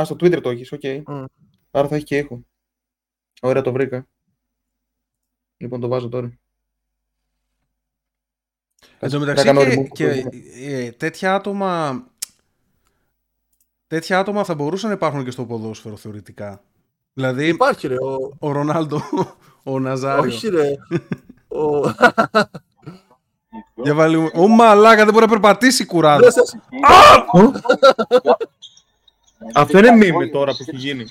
[0.00, 0.80] Α, στο Twitter το έχεις, οκ.
[0.84, 1.24] Mm.
[1.70, 2.44] Άρα θα έχει και ήχο.
[3.40, 4.06] Ωραία, το βρήκα.
[5.56, 6.38] Λοιπόν, το βάζω τώρα.
[8.98, 12.04] Εν τω Θα μεταξύ κάνω και, remove και, το ε, τέτοια άτομα...
[13.86, 16.62] Τέτοια άτομα θα μπορούσαν να υπάρχουν και στο ποδόσφαιρο θεωρητικά.
[17.12, 17.94] Δηλαδή, Υπάρχει ρε.
[17.94, 18.36] Ο...
[18.38, 19.00] ο Ρονάλντο,
[19.62, 20.24] ο Ναζάριο.
[20.24, 20.70] Όχι ρε.
[21.48, 21.80] ο...
[23.74, 24.30] Για βάλε μου.
[24.34, 26.24] Ο μαλάκα δεν μπορεί να περπατήσει κουράδο.
[26.24, 26.56] Ρε, σας-
[29.54, 31.04] Αυτό είναι μήνυμα τώρα που έχει γίνει.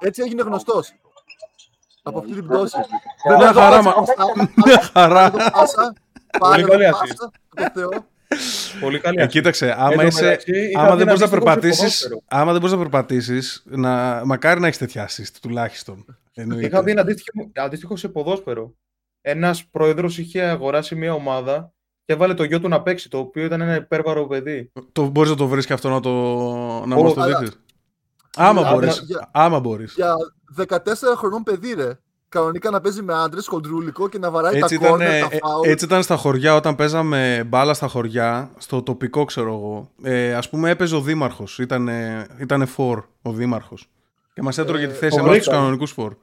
[0.00, 0.82] Έτσι έγινε γνωστό.
[2.02, 2.76] Από αυτή την πτώση.
[3.38, 3.94] Μια χαρά, μα-
[4.64, 5.30] Μια χαρά.
[5.30, 5.92] Πάσα.
[6.38, 7.14] Πάρε Πολύ καλή εδώ assist.
[7.16, 7.30] πάσα.
[7.54, 8.04] Το Θεό.
[8.80, 9.18] Πολύ καλή.
[9.18, 9.32] Ε, αυτή.
[9.38, 11.76] κοίταξε, Εν άμα, τω είσαι, μεταξύ, είχα άμα δει δεν μπορεί να αντίστοιχο σε περπατήσει,
[11.80, 12.20] ποδόσφαιρο.
[12.28, 14.22] άμα δεν μπορεί να περπατήσει, να...
[14.24, 16.18] μακάρι να έχει τέτοια assist τουλάχιστον.
[16.34, 16.66] Εννοείται.
[16.66, 18.72] Είχα δει ένα αντίστοιχο, αντίστοιχο σε ποδόσφαιρο.
[19.26, 21.72] Ένας πρόεδρος είχε αγοράσει μια ομάδα
[22.04, 24.70] και έβαλε το γιο του να παίξει, το οποίο ήταν ένα υπέρβαρο παιδί.
[24.92, 26.10] Το, μπορείς να το βρεις και αυτό να, το,
[26.86, 27.60] να Ω, μας το αλλά- δείξεις;
[28.36, 29.02] Άμα Αλλά- μπορείς.
[29.06, 29.92] για- Άμα μπορείς.
[29.96, 30.14] Για
[30.56, 31.98] 14 χρονών παιδί ρε.
[32.28, 35.38] Κανονικά να παίζει με άντρες, χοντρούλικο και να βαράει Έτσι τα ήταν, κόρνερ, τα ε,
[35.42, 35.68] φάουλ.
[35.68, 39.90] έτσι ήταν στα χωριά όταν παίζαμε μπάλα στα χωριά, στο τοπικό ξέρω εγώ.
[40.02, 41.88] Ε, ας πούμε έπαιζε ο δήμαρχος, ήταν,
[42.40, 43.86] ήταν φορ ο δήμαρχος.
[44.34, 45.56] Και μας έτρωγε Ε, τη θέση το εμάς τους βρήκα.
[45.56, 46.14] κανονικούς φορ.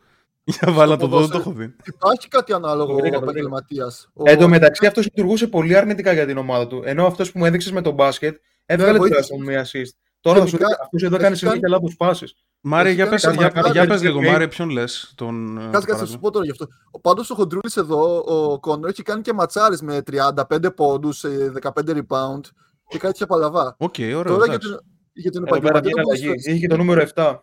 [0.44, 1.68] Για βάλα το δω, δεν το έχω ποδόσφαιρο.
[1.68, 1.76] δει.
[1.96, 4.10] Υπάρχει κάτι ανάλογο Το βρήκα, το επαγγελματίας.
[4.24, 6.82] Εν τω μεταξύ, αυτός λειτουργούσε πολύ αρνητικά για την ομάδα του.
[6.86, 9.28] Ενώ αυτός που μου έδειξες με τον μπάσκετ έβγαλε βοήθησε.
[9.34, 9.96] τουλάχιστον μία assist.
[10.22, 12.26] Τώρα θα σου Γενικά, αυτός εδώ έχει κάνει συνέχεια κάνει- λάθος πάσες.
[12.62, 14.32] Μάρια, Έχει για κάνει πες, κάτι για, παραπάνω, για πες έτσι, λίγο, λέει.
[14.32, 16.12] Μάρια, ποιον λες τον ε, Κάτσε, κάτσε, θα παράδειγμα.
[16.12, 16.68] σου πω τώρα γι' αυτό.
[17.02, 21.26] Πάντως ο Χοντρούλης εδώ, ο Κόνορ, έχει κάνει και ματσάρες με 35 πόντους,
[21.62, 22.42] 15 rebound
[22.88, 23.76] και κάτι τέτοια παλαβά.
[23.80, 24.78] Οκ, ωραίο, Τώρα για εντάξει.
[25.13, 26.26] Τον, για τον Εδώ πέρα επαγγελματία βγαίνει του αλλαγή.
[26.26, 27.38] ποδοσφαιριστή Είχε και το νούμερο 7.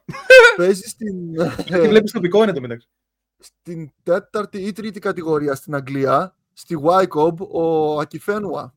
[0.57, 1.35] παίζεις στην,
[1.81, 2.89] Τι βλέπεις τοπικό είναι το μεταξύ.
[3.39, 8.75] στην τέταρτη ή τρίτη κατηγορία στην Αγγλία, στη Wycombe, ο Ακιφένουα.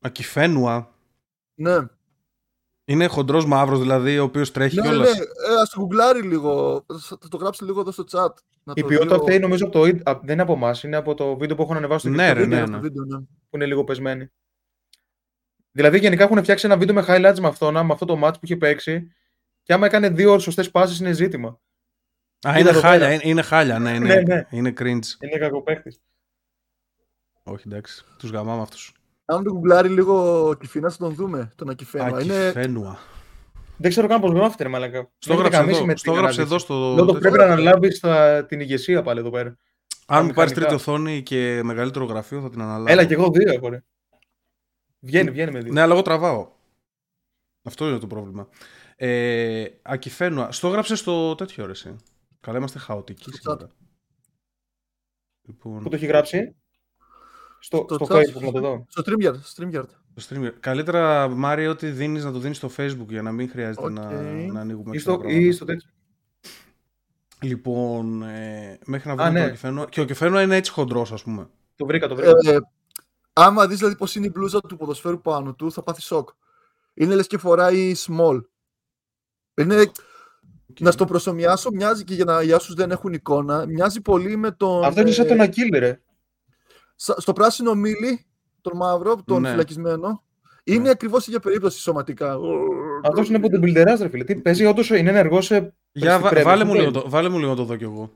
[0.00, 0.92] Ακυφένουα.
[1.54, 1.76] Ναι,
[2.84, 5.12] Είναι χοντρός μαύρος δηλαδή, ο οποίος τρέχει ναι, ναι, κιόλας.
[5.18, 5.22] ναι.
[5.22, 6.84] Ε, ας το γκουγκλάρει λίγο.
[7.00, 8.30] Θα το γράψει λίγο εδώ στο chat.
[8.64, 10.52] Να Η το ποιότητα δει ο- αυτή νομίζω από το, id- α, δεν είναι από
[10.52, 12.70] εμάς, είναι από το βίντεο που έχουν ανεβάσει στο Ναι, YouTube, ρε, βίντεο, ναι, το
[12.70, 12.78] ναι.
[12.78, 13.18] βίντεο, ναι.
[13.18, 14.30] που είναι λίγο πεσμένη.
[15.76, 18.40] Δηλαδή γενικά έχουν φτιάξει ένα βίντεο με highlights με αυτόν, με αυτό το match που
[18.42, 19.12] είχε παίξει
[19.62, 21.48] και άμα έκανε δύο σωστές πάσει είναι ζήτημα.
[21.48, 21.56] Α,
[22.40, 23.12] Κοίτα είναι εδώ χάλια, πέρα.
[23.12, 24.46] είναι, είναι χάλια, ναι, είναι, Ναι, ναι.
[24.50, 25.06] είναι cringe.
[25.20, 25.96] Είναι κακοπαίχτη.
[27.42, 28.92] Όχι, εντάξει, τους γαμάμε αυτούς.
[29.24, 31.52] Αν το γκουγκλάρει λίγο ο Κιφίνα, θα τον δούμε.
[31.56, 32.22] Τον Ακιφένουα.
[32.22, 32.98] Είναι Ακυφένουα.
[33.76, 35.10] Δεν ξέρω καν πώς γράφεται, ρε Μαλακά.
[35.18, 36.54] Στο Δεν έγραψε έχετε καμίσει εδώ, με στο την έγραψε ανάλυση.
[36.54, 36.94] εδώ στο...
[36.94, 37.20] Λέω το τέτοιο.
[37.30, 38.04] πρέπει να αναλάβεις
[38.48, 39.56] την ηγεσία πάλι εδώ πέρα.
[40.06, 40.54] Αν μου πάρεις μηχανικά.
[40.54, 42.92] τρίτη οθόνη και μεγαλύτερο γραφείο θα την αναλάβω.
[42.92, 43.82] Έλα και εγώ δύο έχω, ρε.
[45.04, 45.72] Βγαίνει, βγαίνει με δύο.
[45.72, 46.48] Ναι, αλλά εγώ τραβάω.
[47.62, 48.48] Αυτό είναι το πρόβλημα.
[48.96, 50.52] Ε, Akinfenwa.
[50.52, 51.96] Στο έγραψες στο τέτοιο ρε, εσύ.
[52.40, 53.68] Καλά, είμαστε χαοτικοί Στο σήμερα.
[55.42, 56.56] Λοιπόν, Πού το έχει γράψει;
[57.58, 58.18] Στο, Στο στο chat.
[58.18, 58.84] Facebook να το δω.
[58.88, 59.34] στο StreamYard.
[59.54, 59.84] StreamYard.
[60.16, 60.50] στο stream.
[60.60, 63.90] Καλύτερα, Μάρια, ό,τι δίνεις να το δίνεις στο Facebook για να μην χρειάζεται Οκ.
[63.90, 64.10] να,
[64.52, 65.46] να ανοίγουμε Ή έξτρα στο, πράγματα.
[65.46, 65.88] ή στο τέτοιο.
[67.42, 69.38] Λοιπόν, ε, μέχρι να Α, βρούμε ναι.
[69.40, 69.86] τον Akinfenwa.
[69.88, 71.48] Και ο Akinfenwa είναι έτσι χοντρός, ας πούμε.
[71.76, 72.30] Το βρήκα, το βρήκα.
[72.52, 72.58] Ε,
[73.36, 76.28] άμα δεις δηλαδή πως είναι η μπλούζα του ποδοσφαίρου πάνω του, θα πάθεις σοκ.
[76.94, 78.40] Είναι λες και φοράει small.
[79.54, 79.90] Είναι,
[80.80, 84.50] Να στο προσωμιάσω, μοιάζει και για, να, για όσους δεν έχουν εικόνα, μοιάζει πολύ με
[84.50, 84.84] τον...
[84.84, 86.00] Αυτό είναι σαν ε, τον Ακύλ, ρε.
[86.96, 88.26] σα- στο πράσινο μίλι,
[88.60, 89.50] τον μαύρο, τον Ναι.
[89.50, 90.22] φυλακισμένο,
[90.64, 90.90] είναι Ναι.
[90.90, 92.38] ακριβώς η ίδια περίπτωση σωματικά.
[93.04, 94.24] Αυτός είναι από την Μπιλτερά, ρε φίλε.
[94.24, 95.74] Τι παίζει, όντως είναι ενεργό σε.
[95.92, 96.78] Για, στην βα- Premier βάλε, μου League.
[96.78, 98.10] λίγο το, βάλε μου λίγο να το δω κι εγώ.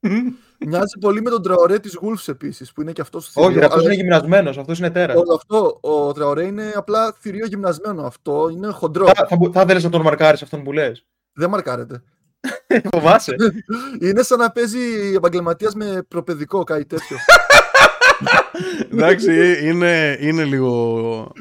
[0.66, 3.66] Μοιάζει πολύ με τον Τραωρέ της Wolves επίσης, που είναι και αυτός Όχι, θηρίο, ρε,
[3.66, 5.16] αυτός αλλά είναι γυμνασμένος, αυτός είναι τέρας.
[5.16, 8.02] Όλο αυτό, ο Τραωρέ είναι απλά θηρίο γυμνασμένο.
[8.02, 9.06] Αυτό είναι χοντρό.
[9.06, 12.02] Θα, θα, μπο- θα ήθελε να τον μαρκάρεις αυτόν που λες; Δεν μαρκάρεται.
[12.94, 13.34] Φοβάσαι.
[14.00, 17.16] είναι σαν να παίζει επαγγελματίας με προπαιδικό, κάτι τέτοιο.
[18.92, 21.32] Εντάξει, είναι, είναι λίγο.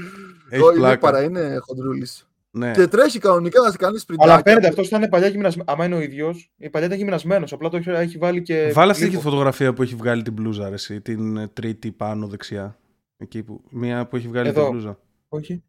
[0.50, 1.00] Έχει Όχι, είναι πλάκα.
[1.00, 2.27] παρά, είναι χοντρούλης.
[2.58, 2.72] Ναι.
[2.72, 4.22] Και τρέχει κανονικά να σε κάνει πριν.
[4.22, 5.72] Αλλά φαίνεται αυτός ήταν παλιά γυμνασμένο.
[5.72, 7.54] Άμα είναι ο ίδιος, η παλιά ήταν γυμνασμένος.
[7.54, 8.72] Απλά το έχει- έχει βάλει και.
[8.74, 9.22] Βάλε αυτή τη λίγο.
[9.22, 12.78] φωτογραφία που έχει βγάλει την μπλούζα, ρε, εσύ, την ε, τρίτη πάνω δεξιά.
[13.18, 14.62] Εκεί που, μία που έχει βγάλει Εδώ.
[14.62, 15.00] την μπλούζα.
[15.28, 15.64] Όχι.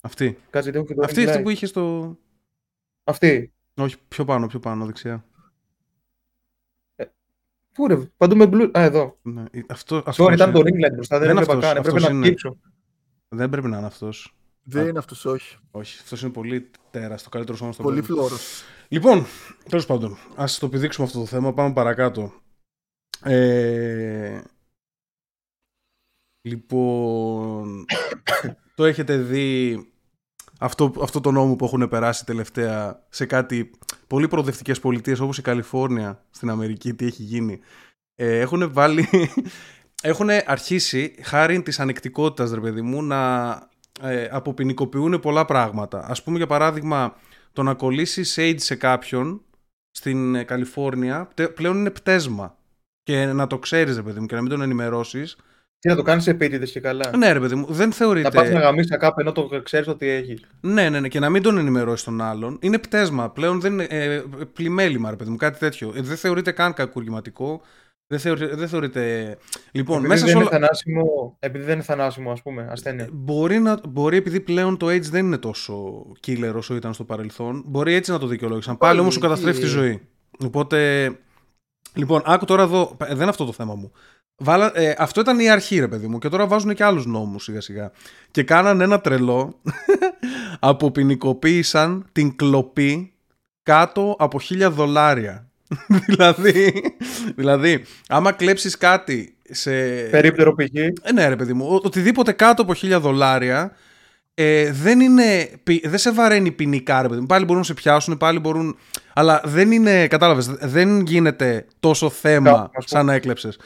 [0.00, 0.38] Αυτή.
[0.50, 1.42] Κάτσε, δεν έχω και το Αυτή, ring αυτή light.
[1.42, 2.16] που είχε στο.
[3.04, 3.52] Αυτή.
[3.76, 5.24] Όχι, πιο πάνω, πιο πάνω, δεξιά.
[7.74, 8.70] Πού ρε, παντού με μπλου.
[8.78, 9.18] Α, εδώ.
[9.22, 11.18] Ναι, ε, αυτό, αυτός Sorry, ήταν το ring light μπροστά.
[11.18, 11.76] Δεν Δεν έβλεπα αυτός, καν.
[11.76, 12.26] Έπρεπε αυτός να είναι.
[12.26, 12.58] σκύψω.
[13.28, 14.36] Δεν πρέπει να είναι αυτός.
[14.70, 15.56] Δεν είναι αυτός, όχι.
[15.70, 18.14] Όχι, αυτός είναι πολύ τεράστιο, καλύτερο σώμα στον Πολύ κόσμο.
[18.16, 18.62] φλόρος.
[18.88, 19.26] Λοιπόν,
[19.68, 21.52] τέλος πάντων, ας το πηδήξουμε αυτό το θέμα.
[21.52, 22.32] Πάμε παρακάτω.
[23.22, 24.42] Ε,
[26.48, 27.84] λοιπόν,
[28.76, 29.86] το έχετε δει
[30.58, 33.70] αυτό, αυτό το νόμο που έχουν περάσει τελευταία σε κάτι
[34.06, 37.60] πολύ προοδευτικές πολιτείες όπως η Καλιφόρνια στην Αμερική, τι έχει γίνει.
[38.14, 39.08] Ε, έχουν βάλει,
[40.02, 43.67] έχουν αρχίσει χάρη της ανεκτικότητας, ρε παιδί μου, να
[44.02, 46.04] ε, αποποινικοποιούν πολλά πράγματα.
[46.08, 47.16] Ας πούμε για παράδειγμα,
[47.52, 49.42] το να κολλήσει AIDS σε κάποιον
[49.90, 52.56] στην ε, Καλιφόρνια τε- πλέον είναι πτέσμα.
[53.02, 55.36] Και να το ξέρεις, ρε παιδί μου, και να μην τον ενημερώσεις.
[55.80, 57.16] Τι να το κάνεις επίτηδες και καλά.
[57.16, 58.30] Ναι, ρε παιδί μου, δεν Να θεωρείται.
[58.30, 60.38] πας να γαμίσεις κάπου ενώ το ξέρεις ότι έχει.
[60.60, 62.58] Ναι, ναι, ναι, και να μην τον ενημερώσεις τον άλλον.
[62.60, 63.30] Είναι πτέσμα.
[63.30, 63.84] Πλέον δεν είναι.
[63.90, 65.92] Ε, πλημέλημα, ρε παιδί μου, κάτι τέτοιο.
[65.96, 67.60] Ε, δεν θεωρείται καν κακουργηματικό.
[68.10, 68.54] Δεν θεωρείται.
[68.54, 69.36] Δεν θεωρείται...
[69.72, 70.58] Λοιπόν, επειδή, μέσα δεν σε είναι όλα.
[70.58, 73.08] θανάσιμο, επειδή δεν είναι θανάσιμο, ας πούμε, ασθένεια.
[73.12, 77.62] Μπορεί, να, μπορεί επειδή πλέον το AIDS δεν είναι τόσο killer όσο ήταν στο παρελθόν.
[77.66, 78.76] Μπορεί έτσι να το δικαιολόγησαν.
[78.76, 79.72] Πάλι Πάλι όμως σου καταστρέφει τη εκεί.
[79.74, 80.00] ζωή.
[80.44, 81.10] Οπότε.
[81.94, 82.96] Λοιπόν, άκου τώρα εδώ.
[83.00, 83.92] ε, Δεν είναι αυτό το θέμα μου.
[84.36, 86.18] Βάλα, ε, αυτό ήταν η αρχή, ρε παιδί μου.
[86.18, 87.92] Και τώρα βάζουν και άλλους νόμους σιγά σιγά.
[88.30, 89.60] Και κάναν ένα τρελό.
[90.60, 93.12] αποποινικοποίησαν την κλοπή
[93.62, 95.47] κάτω από χίλια δολάρια.
[96.06, 96.72] δηλαδή,
[97.36, 99.70] δηλαδή, άμα κλέψεις κάτι σε,
[100.10, 100.74] Περίπτερο π.χ.
[100.74, 101.66] ε, ναι, ρε παιδί μου.
[101.66, 103.72] Ο- Οτιδήποτε κάτω από 1000 δολάρια
[104.34, 107.26] ε, δεν, είναι, πι- δεν σε βαραίνει ποινικά, ρε παιδί μου.
[107.26, 108.76] Πάλι μπορούν να σε πιάσουν, πάλι μπορούν.
[109.12, 112.84] Αλλά δεν είναι, κατάλαβες, δεν γίνεται τόσο θέμα Κάπου, ας πούμε.
[112.86, 113.58] σαν να έκλεψες.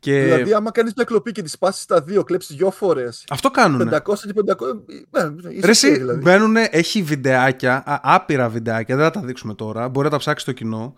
[0.00, 3.24] Και Δηλαδή, άμα κάνεις μια κλοπή και τη σπάσεις στα δύο, κλέψεις δύο φορές.
[3.30, 3.88] αυτό κάνουν.
[3.88, 4.82] 500 και 500.
[5.12, 6.20] Ε, είσαι Ρε εσύ, ok, δηλαδή.
[6.20, 10.44] μπαίνουν, έχει βιντεάκια, α, άπειρα βιντεάκια, δεν θα τα δείξουμε τώρα, μπορεί να τα ψάξεις
[10.46, 10.94] το κοινό.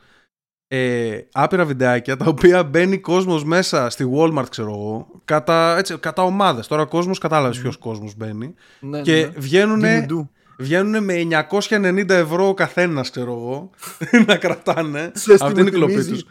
[0.72, 6.22] Ε, άπειρα βιντεάκια τα οποία μπαίνει κόσμος μέσα στη Walmart ξέρω εγώ κατά, έτσι, κατά
[6.22, 9.40] ομάδες τώρα ο κόσμος κατάλαβες ποιος κόσμος μπαίνει Ναι, και ναι.
[9.40, 10.26] βγαίνουν Give me do.
[10.58, 11.14] βγαίνουν με
[11.48, 13.70] 990 ευρώ ο καθένας ξέρω εγώ
[14.26, 16.24] να κρατάνε Ξέρεις τι αυτή μου είναι η κλοπή θυμίζει; τους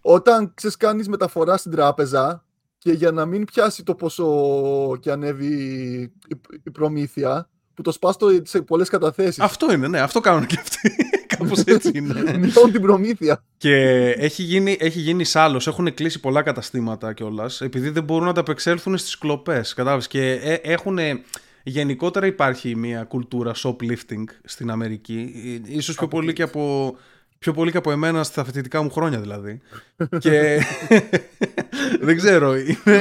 [0.00, 2.44] Όταν ξέρεις κάνεις μεταφορά στην τράπεζα
[2.78, 4.26] και για να μην πιάσει το πόσο
[5.00, 5.46] και ανέβει
[6.28, 9.40] η, η προμήθεια, που το σπάς το σε πολλές καταθέσεις.
[9.40, 10.90] αυτό είναι ναι αυτό κάνουν και αυτοί
[11.38, 13.42] κάπως έτσι είναι Μειώνουν την προμήθεια.
[13.56, 13.76] Και
[14.18, 18.98] έχει γίνει, έχει γίνει σάλος, έχουν κλείσει πολλά καταστήματα κιόλας, επειδή δεν μπορούν να ανταπεξέλθουν
[18.98, 20.06] στις κλοπές, κατάλαβες.
[20.06, 20.98] Και ε, έχουν,
[21.62, 25.32] γενικότερα υπάρχει μια κουλτούρα shoplifting στην Αμερική,
[25.66, 26.96] ε, ίσως πιο πολύ, και από,
[27.38, 29.60] πιο πολύ και από εμένα στα φοιτητικά μου χρόνια δηλαδή.
[30.18, 30.60] και
[32.06, 33.00] δεν ξέρω, είναι...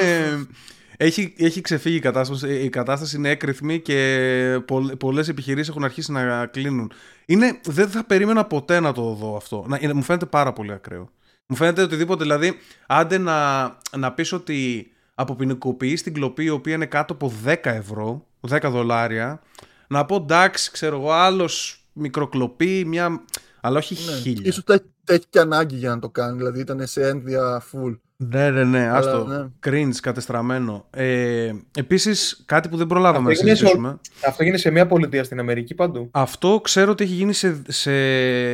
[0.97, 2.47] Έχει, έχει ξεφύγει η κατάσταση.
[2.63, 6.91] Η κατάσταση είναι έκρηθμη και πολλ, πολλές επιχειρήσεις έχουν αρχίσει να κλείνουν.
[7.25, 9.65] Είναι, δεν θα περίμενα ποτέ να το δω αυτό.
[9.67, 11.09] Να, είναι- μου φαίνεται πάρα πολύ ακραίο.
[11.47, 12.53] Μου φαίνεται οτιδήποτε, δηλαδή,
[12.87, 13.63] άντε να,
[13.97, 19.41] να πεις ότι αποποινικοποιείς την κλοπή η οποία είναι κάτω από 10 ευρώ, 10 δολάρια,
[19.87, 23.23] να πω εντάξει, ξέρω εγώ, άλλος μικροκλοπή, μια...
[23.61, 24.17] αλλά όχι Ναι.
[24.17, 24.41] χίλια.
[24.49, 27.97] Ίσως τα, τα έχει και ανάγκη για να το κάνει, δηλαδή ήταν σε ένδεια full.
[28.17, 29.25] Ναι, ναι, ναι, Αλλά, άστο.
[29.25, 29.47] ναι.
[29.65, 30.85] Cringe, κατεστραμμένο.
[30.89, 33.99] Ε, επίσης, κάτι που δεν προλάβαμε να Αυτό έγινε σε συζητήσουμε.
[34.27, 36.09] Αυτό γίνεται σε μια πολιτεία στην Αμερική παντού.
[36.11, 37.91] Αυτό ξέρω ότι έχει γίνει σε, σε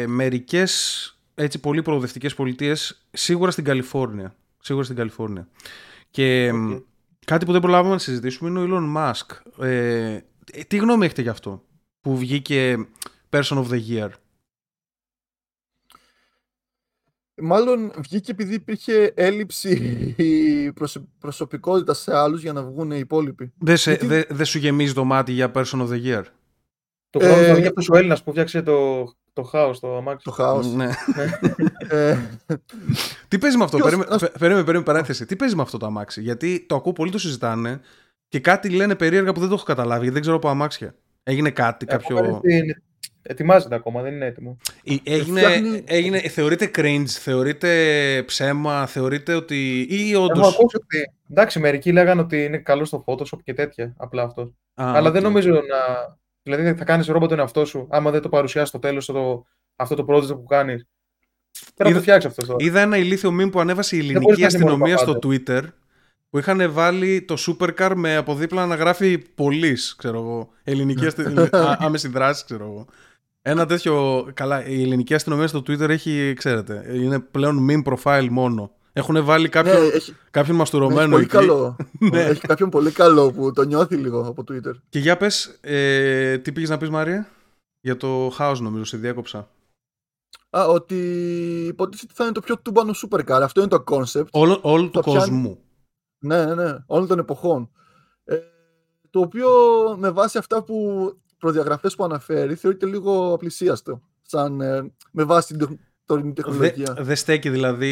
[0.07, 1.03] μερικές
[1.35, 4.35] έτσι, πολύ προοδευτικές πολιτείες, σίγουρα στην Καλιφόρνια.
[4.59, 5.47] Σίγουρα στην Καλιφόρνια.
[6.11, 6.83] Και μ, Οκ.
[7.25, 9.65] κάτι που δεν προλάβαμε να συζητήσουμε είναι ο Elon Musk.
[9.65, 10.19] Ε,
[10.67, 11.63] τι γνώμη έχετε γι' αυτό
[12.01, 12.75] που βγήκε
[13.29, 14.09] Person of the Year;
[17.41, 20.15] Μάλλον βγήκε επειδή υπήρχε έλλειψη
[20.75, 23.51] προσω- προσωπικότητας σε άλλους για να βγουν οι υπόλοιποι.
[23.57, 26.23] Δεν σε- Γιατί- δεν- δεν σου γεμίζει το μάτι για Person of the Year;
[27.09, 30.23] Το χρόνο Ε, θα βγει αυτός ο Έλληνας που φτιάξε το, το χάος, το αμάξι.
[30.25, 30.73] Το χάος.
[30.73, 30.89] Ναι.
[31.89, 32.17] Ε,
[33.27, 35.25] Τι παίζει με αυτό, Ποιος- περίμενε, ας- πε- περίμενε, περίμενε, παρένθεση.
[35.25, 37.79] Τι παίζει με αυτό το αμάξι, Γιατί το ακούω πολύ το συζητάνε
[38.27, 40.95] και κάτι λένε περίεργα που δεν το έχω καταλάβει, γιατί δεν ξέρω από αμάξια.
[41.23, 42.41] Έγινε κάτι, κάποιο.
[43.21, 44.57] Ακόμα είναι- Ετοιμάζεται ακόμα, δεν είναι έτοιμο.
[44.83, 49.87] Ή- Έγινε, φτιάχνει- έγινε, θεωρείται cringe, θεωρείται ψέμα, θεωρείται ότι.
[49.89, 50.47] ή Έχω όντω.
[50.47, 51.11] ακούσει ότι.
[51.31, 53.93] Εντάξει, μερικοί λέγανε ότι είναι καλό στο Photoshop και τέτοια.
[53.97, 54.53] Απλά αυτό.
[54.73, 56.17] Αλλά δεν νομίζω να.
[56.43, 59.45] Δηλαδή θα κάνεις ρόμπο τον εαυτό σου, άμα δεν το παρουσιάσεις στο τέλος το...
[59.75, 60.85] αυτό το project που κάνεις.
[61.75, 62.65] Πρέπει να Είδα- το φτιάξεις αυτό τώρα.
[62.65, 65.39] Είδα ένα ηλίθιο meme που ανέβασε η μπορείς ελληνική να είσαι μόνο αστυνομία στο παπάντας.
[65.47, 65.73] Twitter
[66.29, 70.49] που είχαν βάλει το supercar με από δίπλα να γράφει πολλής, ξέρω εγώ.
[70.63, 71.23] Ελληνική αστε...
[71.51, 72.85] α- άμεση δράση, ξέρω εγώ.
[73.41, 74.25] Ένα τέτοιο.
[74.33, 78.71] Καλά, η ελληνική αστυνομία στο Twitter έχει, ξέρετε, είναι πλέον meme profile μόνο.
[78.93, 81.31] Έχουν βάλει Ναι, κάποιον, έχει, κάποιον ναι, μαστουρωμένο έχει πολύ εκεί.
[81.31, 81.75] καλό.
[82.11, 82.21] Ναι.
[82.21, 84.73] Έχει κάποιον πολύ καλό που το νιώθει λίγο από Twitter.
[84.89, 87.27] Και για πες, ε, τι πήγες να πεις Μαρία,
[87.81, 89.49] για το house νομίζω, σε διέκοψα.
[90.49, 90.95] Α, ότι
[91.67, 93.39] υποτίθεται θα είναι το πιο τούμπανο supercar.
[93.43, 94.25] Αυτό είναι το concept.
[94.31, 95.59] Όλο, όλο του Το πιάνει- κόσμου.
[96.25, 96.77] Ναι, ναι, ναι.
[96.85, 97.69] Όλων των εποχών.
[98.23, 98.37] Ε,
[99.09, 99.49] το οποίο
[99.97, 100.75] με βάση αυτά που
[101.39, 104.01] προδιαγραφές που αναφέρει θεωρείται λίγο απλησίαστο.
[104.21, 106.95] Σαν, ε, με βάση την τεχ- τωρινή Δεν τεχνολογία.
[106.99, 107.87] δε στέκει δηλαδή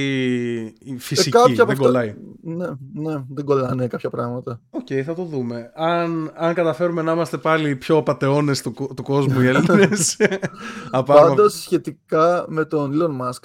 [0.79, 2.15] η Ε, φυσική, κάποια από δεν αυτά- κολλάει.
[2.41, 4.61] Ναι, ναι, δεν κολλάνε κάποια πράγματα.
[4.69, 5.71] Οκ, θα το δούμε.
[5.75, 10.17] Αν, αν καταφέρουμε να είμαστε πάλι οι πιο απατεώνες του, κο- του κόσμου οι Έλληνες.
[10.91, 13.43] απάρουμε- Πάντως σχετικά με τον Elon Musk,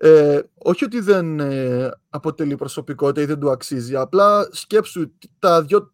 [0.00, 5.92] ε, όχι ότι δεν ε, αποτελεί προσωπικότητα ή δεν του αξίζει, απλά σκέψου τα δύο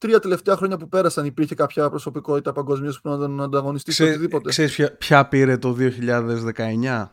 [0.00, 4.14] τρία τελευταία χρόνια που πέρασαν υπήρχε κάποια προσωπικότητα παγκοσμίως που να τον ανταγωνιστεί σε Ξέ-
[4.16, 4.48] οτιδήποτε.
[4.48, 7.10] Ξέρεις ποια, ποια πήρε το 2019.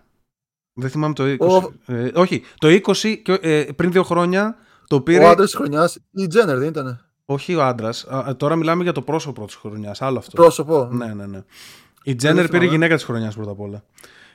[0.73, 1.37] Δεν θυμάμαι το 20.
[1.39, 4.55] Ο- Ε, όχι, το 20 και, ε, πριν δύο χρόνια
[4.87, 5.23] το πήρε.
[5.23, 7.01] Ο άντρας της χρονιάς, η Τζένερ δεν ήταν.
[7.25, 8.07] Όχι ο άντρας.
[8.37, 10.01] Τώρα μιλάμε για το πρόσωπο της χρονιάς.
[10.01, 10.31] Άλλο αυτό.
[10.31, 10.89] Πρόσωπο.
[10.91, 11.43] Ναι, ναι, ναι.
[12.03, 12.69] Η Τζένερ πήρε θυμάμαι.
[12.71, 13.83] γυναίκα της χρονιάς πρώτα απ' όλα.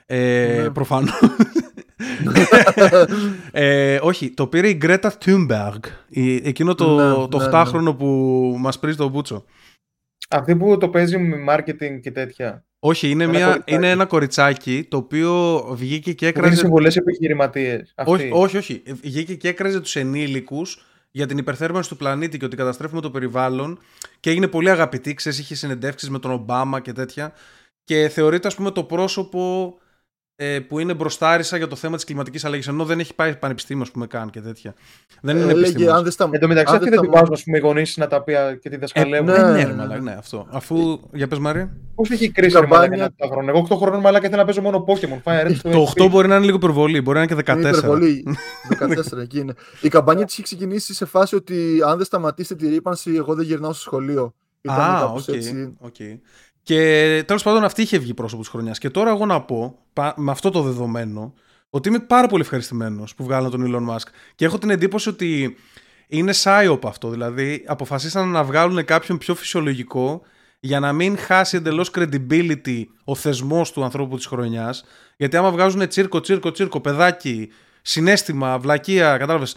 [0.06, 0.70] Ε, Ναι.
[0.70, 1.20] Προφανώς.
[3.52, 5.78] ε, όχι, το πήρε η Γκρέτα Thunberg.
[6.08, 8.06] Η, εκείνο το, Ναι, το ναι, 8χρονο που
[8.58, 9.44] μας πρίζει το μπούτσο.
[10.28, 12.64] Αυτή που το παίζει με marketing και τέτοια.
[12.78, 13.74] Όχι, είναι, Ένα μια, κοριτσάκι.
[13.74, 16.56] είναι ένα κοριτσάκι το οποίο βγήκε και Που δίνει έκραζε.
[16.60, 17.94] συμβολές επιχειρηματίες.
[18.04, 18.82] Όχι, όχι, όχι.
[19.02, 23.78] Βγήκε και έκραζε τους ενήλικους για την υπερθέρμανση του πλανήτη και ότι καταστρέφουμε το περιβάλλον
[24.20, 25.14] και έγινε πολύ αγαπητή.
[25.14, 27.32] Ξέρεις, είχε συνεντεύξεις με τον Ομπάμα και τέτοια.
[27.84, 29.74] Και θεωρείται, ας πούμε, το πρόσωπο
[30.36, 33.82] ε, που είναι μπροστάρισα για το θέμα της κλιματικής αλλαγής ενώ δεν έχει πάει πανεπιστήμιο,
[33.82, 34.74] ας πούμε, καν και τέτοια.
[35.20, 35.96] Δεν είναι Έλεγε, επιστήμονας.
[35.96, 36.28] αν δεν στα...
[36.32, 38.22] Εν τω μεταξύ, αν αυτοί δεν στα- την βάζουν ας πούμε, οι γονείς να τα
[38.22, 39.26] πει και τη Ε, δασκαλεύουν.
[39.26, 40.46] ναι, Ναι, ναι, ναι, ρε, μαλάκα, ναι, αυτό.
[40.50, 41.00] Αφού.
[41.12, 41.76] Για πες Μάρια.
[41.94, 43.50] Πώς έχει κρίση Καμπάνια- ρε μαλάκα ένα χρόνο.
[43.50, 45.22] Εγώ 8 χρόνων μαλάκα ήθελα να παίζω μόνο Pokémon.
[45.24, 47.76] Fire Red Το 8 μπορεί να είναι λίγο υπερβολή, μπορεί να είναι και Είναι 14.
[47.76, 48.24] υπερβολή.
[49.12, 49.54] 14 εκεί είναι.
[49.80, 53.44] Η καμπάνια της έχει ξεκινήσει σε φάση ότι αν δεν σταματήσετε τη ρύπανση, εγώ δεν
[53.44, 54.34] γυρνάω στο σχολείο.
[54.60, 55.34] Ήταν Α, κάπως οκ.
[55.34, 55.76] έτσι.
[55.78, 55.94] οκ.
[56.62, 58.78] Και τέλος πάντων αυτή είχε βγει πρόσωπος της χρονιάς.
[58.78, 61.34] Και τώρα εγώ να πω, πα- με αυτό το δεδομένο,
[61.70, 64.06] ότι είμαι πάρα πολύ ευχαριστημένος που βγάλαν τον Elon Musk.
[64.34, 65.56] Και έχω την εντύπωση ότι
[66.06, 67.08] είναι psyop αυτό.
[67.08, 70.22] Δηλαδή, αποφασίσαν να βγάλουν κάποιον πιο φυσιολογικό
[70.60, 74.84] για να μην χάσει εντελώς credibility ο θεσμός του ανθρώπου της χρονιάς.
[75.16, 77.48] Γιατί άμα βγάζουν τσίρκο, τσίρκο, τσίρκο, παιδάκι,
[77.82, 79.56] συνέστημα, βλακεία, κατάλαβες.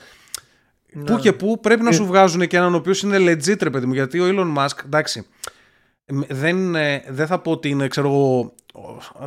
[0.94, 1.04] Ναι.
[1.04, 3.86] Πού και πού πρέπει να σου βγάζουν και έναν ο οποίος είναι legit, ρε παιδί
[3.86, 3.94] μου.
[3.94, 5.26] Γιατί ο Elon Musk, εντάξει, μ,
[6.28, 8.54] δεν, είναι- δεν θα πω ότι είναι, ξέρω εγώ,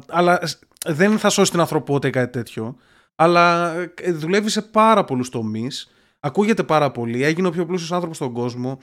[0.08, 2.76] αλλά σ- δεν θα σώσει την ανθρωπότητα ή κάτι τέτοιο.
[3.14, 5.90] Αλλά ε, δουλεύει σε πάρα πολλούς τομείς.
[6.20, 7.22] Ακούγεται πάρα πολύ.
[7.24, 8.78] Έγινε ο πιο πλούσιος άνθρωπος στον κόσμο.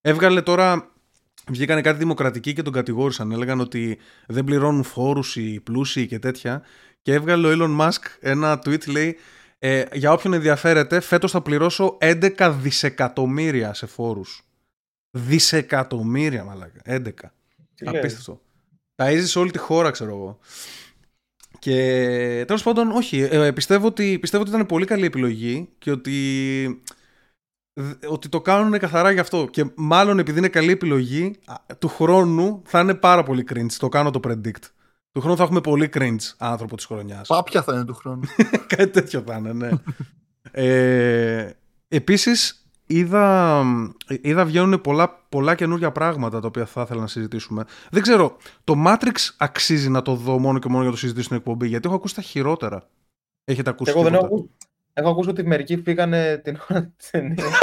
[0.00, 0.88] Έβγαλε τώρα.
[1.50, 3.32] Βγήκανε κάτι δημοκρατικοί και τον κατηγόρησαν.
[3.32, 6.62] Έλεγαν ότι δεν πληρώνουν φόρους οι πλούσιοι και τέτοια.
[7.02, 9.16] Και έβγαλε ο Elon Musk ένα tweet, λέει.
[9.58, 14.42] Ε, για όποιον ενδιαφέρεται, φέτος θα πληρώσω 11 δισεκατομμύρια σε φόρους.
[15.16, 16.80] Δισεκατομμύρια, μαλάκα.
[16.84, 17.00] 11.
[17.74, 18.40] Τι λες; Απίστευτο.
[18.96, 20.38] Ταΐζεις σε όλη τη χώρα, ξέρω εγώ.
[21.58, 23.20] Και τέλος πάντων, όχι.
[23.20, 26.82] ε, πιστεύω, ότι, πιστεύω ότι ήταν πολύ καλή επιλογή και ότι,
[27.72, 29.46] δ- ότι το κάνουν καθαρά γι' αυτό.
[29.50, 33.72] Και μάλλον επειδή είναι καλή επιλογή, α, του χρόνου θα είναι πάρα πολύ cringe.
[33.78, 34.62] Το κάνω το predict.
[35.12, 37.26] Του χρόνου θα έχουμε πολύ cringe άνθρωπο της χρονιάς.
[37.28, 38.22] Πάπια θα είναι του χρόνου.
[38.76, 39.70] Κάτι τέτοιο θα είναι, ναι.
[40.50, 41.50] ε,
[41.88, 43.62] επίσης, είδα,
[44.20, 47.64] είδα βγαίνουν πολλά, πολλά καινούργια πράγματα τα οποία θα ήθελα να συζητήσουμε.
[47.90, 51.24] Δεν ξέρω, το Matrix αξίζει να το δω μόνο και μόνο για να το συζητήσω
[51.24, 52.88] στην εκπομπή, γιατί έχω ακούσει τα χειρότερα.
[53.44, 54.56] Έχετε ακούσει Εγώ δεν έχω τίποτα; ακούσει.
[54.92, 57.48] Έχω ακούσει ότι μερικοί φύγανε την ώρα της ταινίας.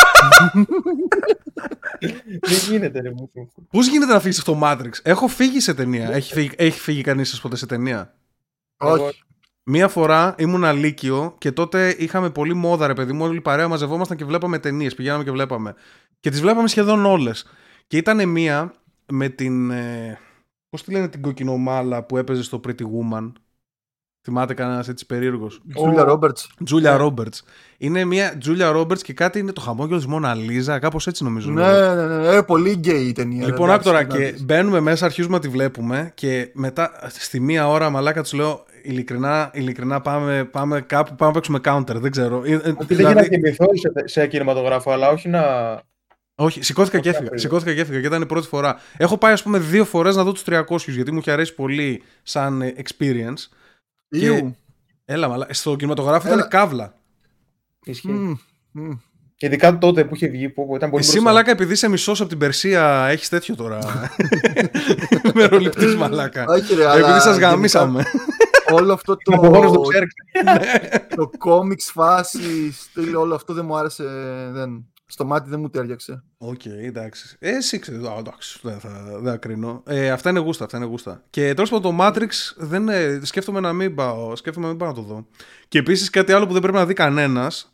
[2.42, 3.32] Δεν γίνεται, ρε μου.
[3.70, 4.92] Πώς γίνεται να φύγεις αυτό το Matrix?
[5.04, 6.12] Έχω φύγει σε ταινία.
[6.12, 8.14] Έχει φύγει, έχει φύγει κανείς σας ποτέ σε ταινία;
[8.78, 9.24] Όχι.
[9.74, 13.24] Μία φορά ήμουν αλίκιο και τότε είχαμε πολύ μόδα, ρε παιδί μου.
[13.26, 14.96] Όλοι παρέα μαζευόμασταν και βλέπαμε ταινίες.
[14.96, 15.76] Πηγαίναμε και βλέπαμε.
[16.20, 17.48] Και τις βλέπαμε σχεδόν όλες.
[17.88, 18.74] Και ήταν μία
[19.12, 19.72] με την.
[19.72, 20.20] Ε,
[20.70, 23.32] Πώς τη λένε την κοκκινομάλα που έπαιζε στο Pretty Woman.
[24.24, 26.52] Θυμάται κανένας έτσι περίεργος; Τζούλια Ρόμπερτς.
[26.64, 26.98] Τζούλια Ναι.
[26.98, 27.44] Ρόμπερτς.
[27.78, 30.80] Είναι μία Τζούλια Ρόμπερτς και κάτι είναι το χαμόγελο της Μόνα Λίζα.
[30.80, 31.52] Κάπως έτσι νομίζω.
[31.52, 33.46] Ναι, ναι, ναι, ε, πολύ γκέι η ταινία.
[33.46, 34.46] Λοιπόν, εντάξει, άκου τώρα να και δεις.
[34.46, 39.52] μπαίνουμε μέσα, αρχίζουμε να τη βλέπουμε και μετά στη μία ώρα μαλάκα τους λέω ειλικρινά,
[39.54, 42.42] ειλικρινά πάμε, πάμε κάπου, πάμε να παίξουμε counter, δεν ξέρω.
[42.46, 45.44] Ε, ε, Ότι δηλαδή- λέγει να κοιμηθώ σε, σε κινηματογράφο, αλλά όχι να.
[46.36, 47.24] όχι, σηκώθηκα και Όχι, έφυγα.
[47.26, 47.42] έφυγε.
[47.42, 48.80] Σηκώθηκα και έφυγα και ήταν η πρώτη φορά.
[48.98, 52.04] Έχω πάει, ας πούμε, δύο φορές να δω τους 300 γιατί μου είχε αρέσει πολύ
[52.24, 53.48] σαν ε, experience.
[54.10, 54.56] Ιου.
[55.06, 55.48] Έλα, μαλά.
[55.50, 56.36] Στο κινηματογράφο Έλα.
[56.36, 56.94] ήταν καύλα.
[57.84, 58.08] Ισχύει.
[58.12, 58.34] Μμ,
[58.72, 58.90] μμ.
[59.36, 61.30] Και ειδικά τότε που είχε βγει, που ήταν πολύ Εσύ μπροστά.
[61.30, 63.80] μαλάκα, επειδή είσαι μισός από την Περσία, έχεις τέτοιο τώρα.
[65.36, 66.46] Μεροληπτείς μαλάκα.
[66.48, 68.04] Όχι, ρε, επειδή αλλά σας γενικά γαμίσαμε.
[68.72, 70.08] Όλο αυτό Ο απογόνος το, το ξέρει.
[71.16, 74.04] το comics φάση, στυλ, όλο αυτό δεν μου άρεσε.
[74.54, 76.24] Δεν, στο μάτι δεν μου ταίριαξε.
[76.38, 77.36] Οκ, εντάξει.
[77.40, 78.08] Ε, Εσύ ξέρεις.
[78.18, 78.90] Εντάξει, δεν θα,
[79.22, 79.84] δεν θα κρίνω.
[79.86, 81.24] Ε, αυτά είναι γούστα, αυτά είναι γούστα.
[81.30, 84.36] Και τέλος πάντων το Matrix δεν, ε, σκέφτομαι να μην πάω.
[84.36, 85.28] Σκέφτομαι να μην πάω να το δω.
[85.68, 87.74] Και επίσης κάτι άλλο που δεν πρέπει να δει κανένας.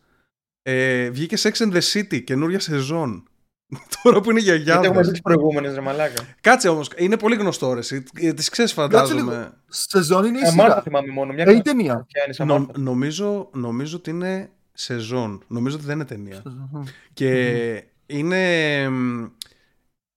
[0.61, 3.27] Ε, βγήκε Sex and the City, καινούρια σεζόν.
[4.03, 5.07] Τώρα που είναι για Γιατί έχουμε γιάδες.
[5.07, 6.21] δει τι προηγούμενες, ρε μαλάκα.
[6.41, 7.79] Κάτσε όμως, είναι πολύ γνωστό ρε.
[7.79, 8.03] εσύ.
[8.15, 9.51] Ε, Τις ξέρεις, φαντάζομαι.
[9.67, 10.81] Σεζόν είναι η Ε, Μάρθα σειρά.
[10.81, 11.33] θυμάμαι μόνο.
[11.33, 12.07] Μια Ε, η κομμάτια ταινία.
[12.25, 12.79] είναι σαν Νο- Μάρθα.
[12.79, 15.43] νομίζω, νομίζω ότι είναι σεζόν.
[15.47, 16.33] Νομίζω ότι δεν είναι ταινία.
[16.35, 16.87] Σεζόν.
[17.13, 19.25] Και είναι, μ,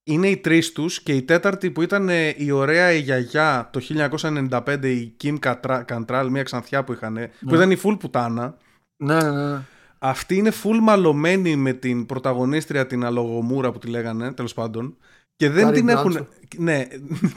[0.05, 3.81] είναι οι τρεις τους και η τέταρτη που ήταν ε, η ωραία η γιαγιά το
[3.81, 7.57] 1995 η Kim Κατρα- Καντράλ, μια ξανθιά που είχαν, που Ναι.
[7.57, 8.57] ήταν η full πουτάνα.
[8.97, 9.59] Ναι, ναι, ναι.
[10.03, 14.97] Αυτή είναι full μαλωμένη με την πρωταγωνίστρια την αλογομούρα που τη λέγανε, τέλος πάντων.
[15.37, 16.11] Και δεν Κάρι την έχουν...
[16.13, 16.29] Μπράντσοου.
[16.57, 16.87] Ναι,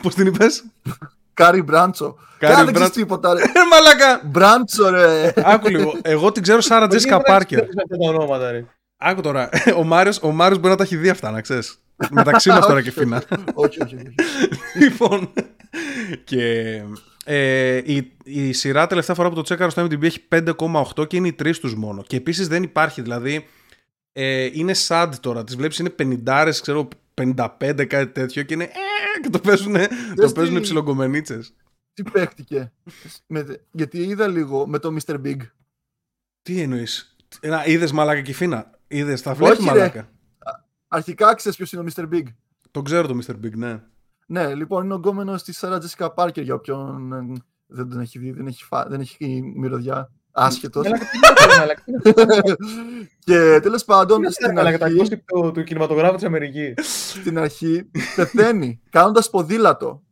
[0.02, 0.64] πώς την είπες;
[1.34, 2.18] Κάρι Μπράντσοου.
[2.38, 3.00] Κάρι Κάρι δεν ξέρεις Μπράντσο.
[3.00, 3.42] τίποτα, ρε.
[3.42, 4.22] Ε, μαλάκα!
[4.26, 5.34] Μπράντσοου, ρε.
[5.36, 5.94] Άκου λίγο.
[6.02, 7.60] Εγώ την ξέρω Σάρα Τζέσικα Γιατί δεν Πάρκερ.
[7.60, 8.66] ξέρεις αυτά τα ονόματα, ρε.
[8.98, 9.50] Άκου τώρα.
[9.80, 11.78] Ο Μάριος, ο Μάριος μπορεί να τα έχει δει αυτά, να ξέρεις.
[12.12, 13.24] Μεταξύ μας τώρα και φίνα.
[13.54, 14.16] όχι, όχι, όχι.
[14.80, 15.34] λοιπόν.
[16.24, 16.82] και
[17.24, 21.28] ε, η, η σειρά τελευταία φορά που το τσέκαρα στο MDB έχει 5,8 και είναι
[21.28, 22.04] οι τρεις τους μόνο.
[22.04, 23.46] Και επίσης δεν υπάρχει, δηλαδή.
[24.12, 25.44] Ε, είναι sad τώρα.
[25.44, 25.90] Τις βλέπεις, είναι
[26.26, 26.88] 50, ξέρω
[27.22, 28.64] 55, κάτι τέτοιο και είναι.
[28.64, 29.74] Ε, και το παίζουν,
[30.16, 31.54] το τι- παίζουν ψιλογκομενίτσες.
[31.94, 32.72] Τι παίχτηκε;
[33.28, 35.14] Με- γιατί είδα λίγο με το Mr.
[35.26, 35.38] Big.
[36.42, 37.16] Τι εννοείς;
[37.66, 39.70] Είδες μαλάκα και φίνα; Είδες, τα βλέπει Όχι, ρε.
[39.70, 40.10] μαλάκα.
[40.88, 42.14] Αρχικά ξέρεις ποιος είναι ο Mr.
[42.14, 42.24] Big.
[42.72, 43.32] Το ξέρω το Mr.
[43.46, 43.80] Big, ναι.
[44.34, 48.20] Ναι, λοιπόν, είναι ο γκόμενος της Sarah Jessica Parker για όποιον ε, δεν τον έχει
[48.20, 48.86] δει, δεν έχει, φά...
[48.88, 50.12] δεν έχει μυρωδιά.
[50.32, 50.84] Άσχετος.
[50.88, 51.84] Μαλάκα, τι είναι αυτό, μαλάκα.
[52.02, 52.56] Τι είναι
[53.26, 56.74] και τέλος πάντων, αυτό, στην μαλάκα, τα αρχή, gossip του- του κινηματογράφου της Αμερικής.
[57.20, 60.04] στην αρχή πεθαίνει κάνοντας ποδήλατο.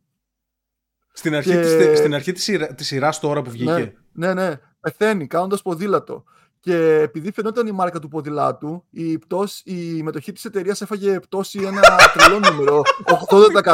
[1.12, 3.94] Στην αρχή, Και- της, στην αρχή της, σειρά, της σειράς τώρα που βγήκε.
[4.12, 4.54] Ναι, ναι, ναι.
[4.80, 6.24] Πεθαίνει κάνοντας ποδήλατο.
[6.64, 11.58] Και επειδή φαινόταν η μάρκα του ποδηλάτου, η, πτώση, η μετοχή της εταιρείας έφαγε πτώση
[11.62, 11.80] ένα
[12.14, 12.82] τρελό νούμερο.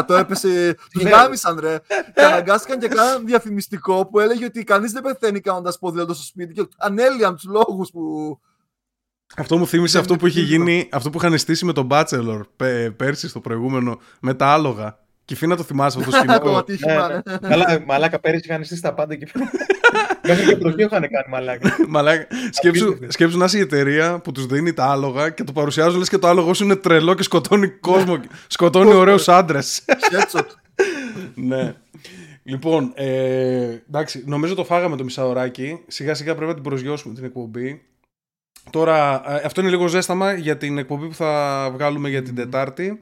[0.00, 0.76] 80% έπεσε.
[0.92, 1.10] Του Ναι.
[1.10, 1.78] γάμισαν, ρε.
[2.14, 6.52] Και αναγκάστηκαν και κάναν διαφημιστικό που έλεγε ότι κανείς δεν πεθαίνει κάνοντας ποδήλατο στο σπίτι.
[6.52, 8.38] Και ανέλυαν τους λόγους που.
[9.36, 10.64] Αυτό μου θύμισε Δεν αυτό είναι που είχε κρίμα.
[10.70, 14.98] γίνει, αυτό που είχαν στήσει με τον Bachelor πέ- πέρσι στο προηγούμενο, με τα άλογα.
[15.24, 16.56] Και φίνα το θυμάσαι αυτό το το σκηνικό.
[16.56, 17.48] ατύχημα, Ναι, ναι.
[17.48, 19.50] Καλά, μαλάκα, πέρυσι είχαν στήσει τα πάντα εκεί πέρα.
[20.26, 21.76] Μέχρι και τροχείο είχαν κάνει, μαλάκα.
[21.88, 23.12] Μαλάκα, σκέψου, Απίστευτο.
[23.12, 26.18] σκέψου να είσαι η εταιρεία που τους δίνει τα άλογα και το παρουσιάζουν λες και
[26.18, 28.20] το άλογο σου είναι τρελό και σκοτώνει κόσμο.
[28.46, 29.84] σκοτώνει ωραίους άντρες.
[29.86, 30.46] Headshot.
[31.34, 31.74] ναι.
[32.42, 35.80] Λοιπόν, ε, εντάξει, νομίζω το φάγαμε το μισάωράκι.
[35.86, 37.82] Σιγά σιγά πρέπει να την προσγειώσουμε την εκπομπή.
[38.70, 43.00] Τώρα, ε, αυτό είναι λίγο ζέσταμα για την εκπομπή που θα βγάλουμε για την Τετάρτη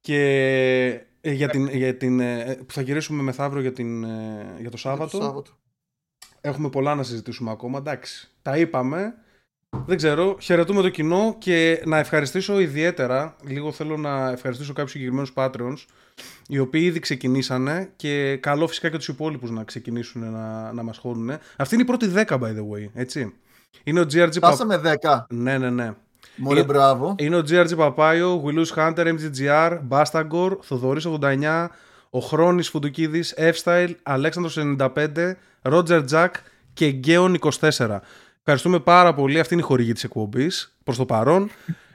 [0.00, 0.20] και
[1.20, 4.76] ε, για την, για την, ε, που θα γυρίσουμε μεθαύριο για, την, ε, για το
[4.76, 5.18] Σάββατο.
[5.18, 5.50] Το Σάββατο.
[6.40, 8.28] Έχουμε πολλά να συζητήσουμε ακόμα, εντάξει.
[8.42, 9.14] Τα είπαμε.
[9.86, 10.36] Δεν ξέρω.
[10.40, 13.36] Χαιρετούμε το κοινό και να ευχαριστήσω ιδιαίτερα.
[13.46, 15.84] Λίγο θέλω να ευχαριστήσω κάποιους συγκεκριμένους Patreons,
[16.48, 20.98] οι οποίοι ήδη ξεκινήσανε και καλό φυσικά και τους υπόλοιπους να ξεκινήσουν να, να μας
[20.98, 21.30] χώνουν.
[21.56, 23.34] Αυτή είναι η πρώτη 10, by the way, έτσι.
[23.84, 24.54] Είναι ο GRG Παπ...
[24.54, 25.24] Φτάσαμε 10.
[25.28, 25.94] Ναι, ναι, ναι.
[26.36, 27.14] Μωρέ, Ε, μπράβο.
[27.18, 31.66] Είναι ο GRG Παπάιο, Willus Hunter, MGGR, Bastagor, Θοδωρής 89,
[32.10, 36.28] ο Χρόνης Φουντουκίδης, F-Style, Αλέξανδρος 95, Roger Jack
[36.72, 38.00] και Γκέον 24.
[38.38, 39.40] Ευχαριστούμε πάρα πολύ.
[39.40, 41.50] Αυτή είναι η χορηγή της εκπομπής προς το παρόν.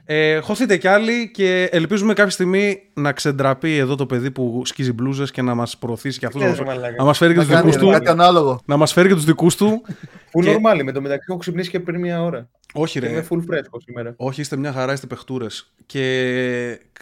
[0.08, 4.94] Ε, χωθείτε κι άλλοι και ελπίζουμε κάποια στιγμή να ξεντραπεί εδώ το παιδί που σκίζει
[4.94, 6.96] μπλούζες και να μας προωθήσει και αυτός να Ξέρεις, μας, μαλάκα.
[6.98, 7.92] να μας φέρει και Να τους κάνει δικούς του.
[7.92, 8.60] κάτι ανάλογο.
[8.66, 9.82] Να μας φέρει και τους δικούς του.
[10.34, 12.50] Full Και- normal, με το μεταξύ έχω ξυπνήσει και πριν μια ώρα.
[12.74, 13.12] Όχι Και ρε.
[13.12, 14.14] Είμαι full φρέσκο σήμερα.
[14.18, 15.74] Όχι, είστε μια χαρά, είστε παιχτούρες.
[15.86, 16.02] Και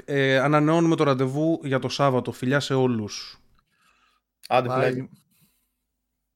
[0.06, 2.32] ε, ανανεώνουμε το ραντεβού για το Σάββατο.
[2.32, 3.40] Φιλιά σε όλους.
[4.48, 5.10] Άντε, φιλάκι.
[5.12, 5.18] Bye.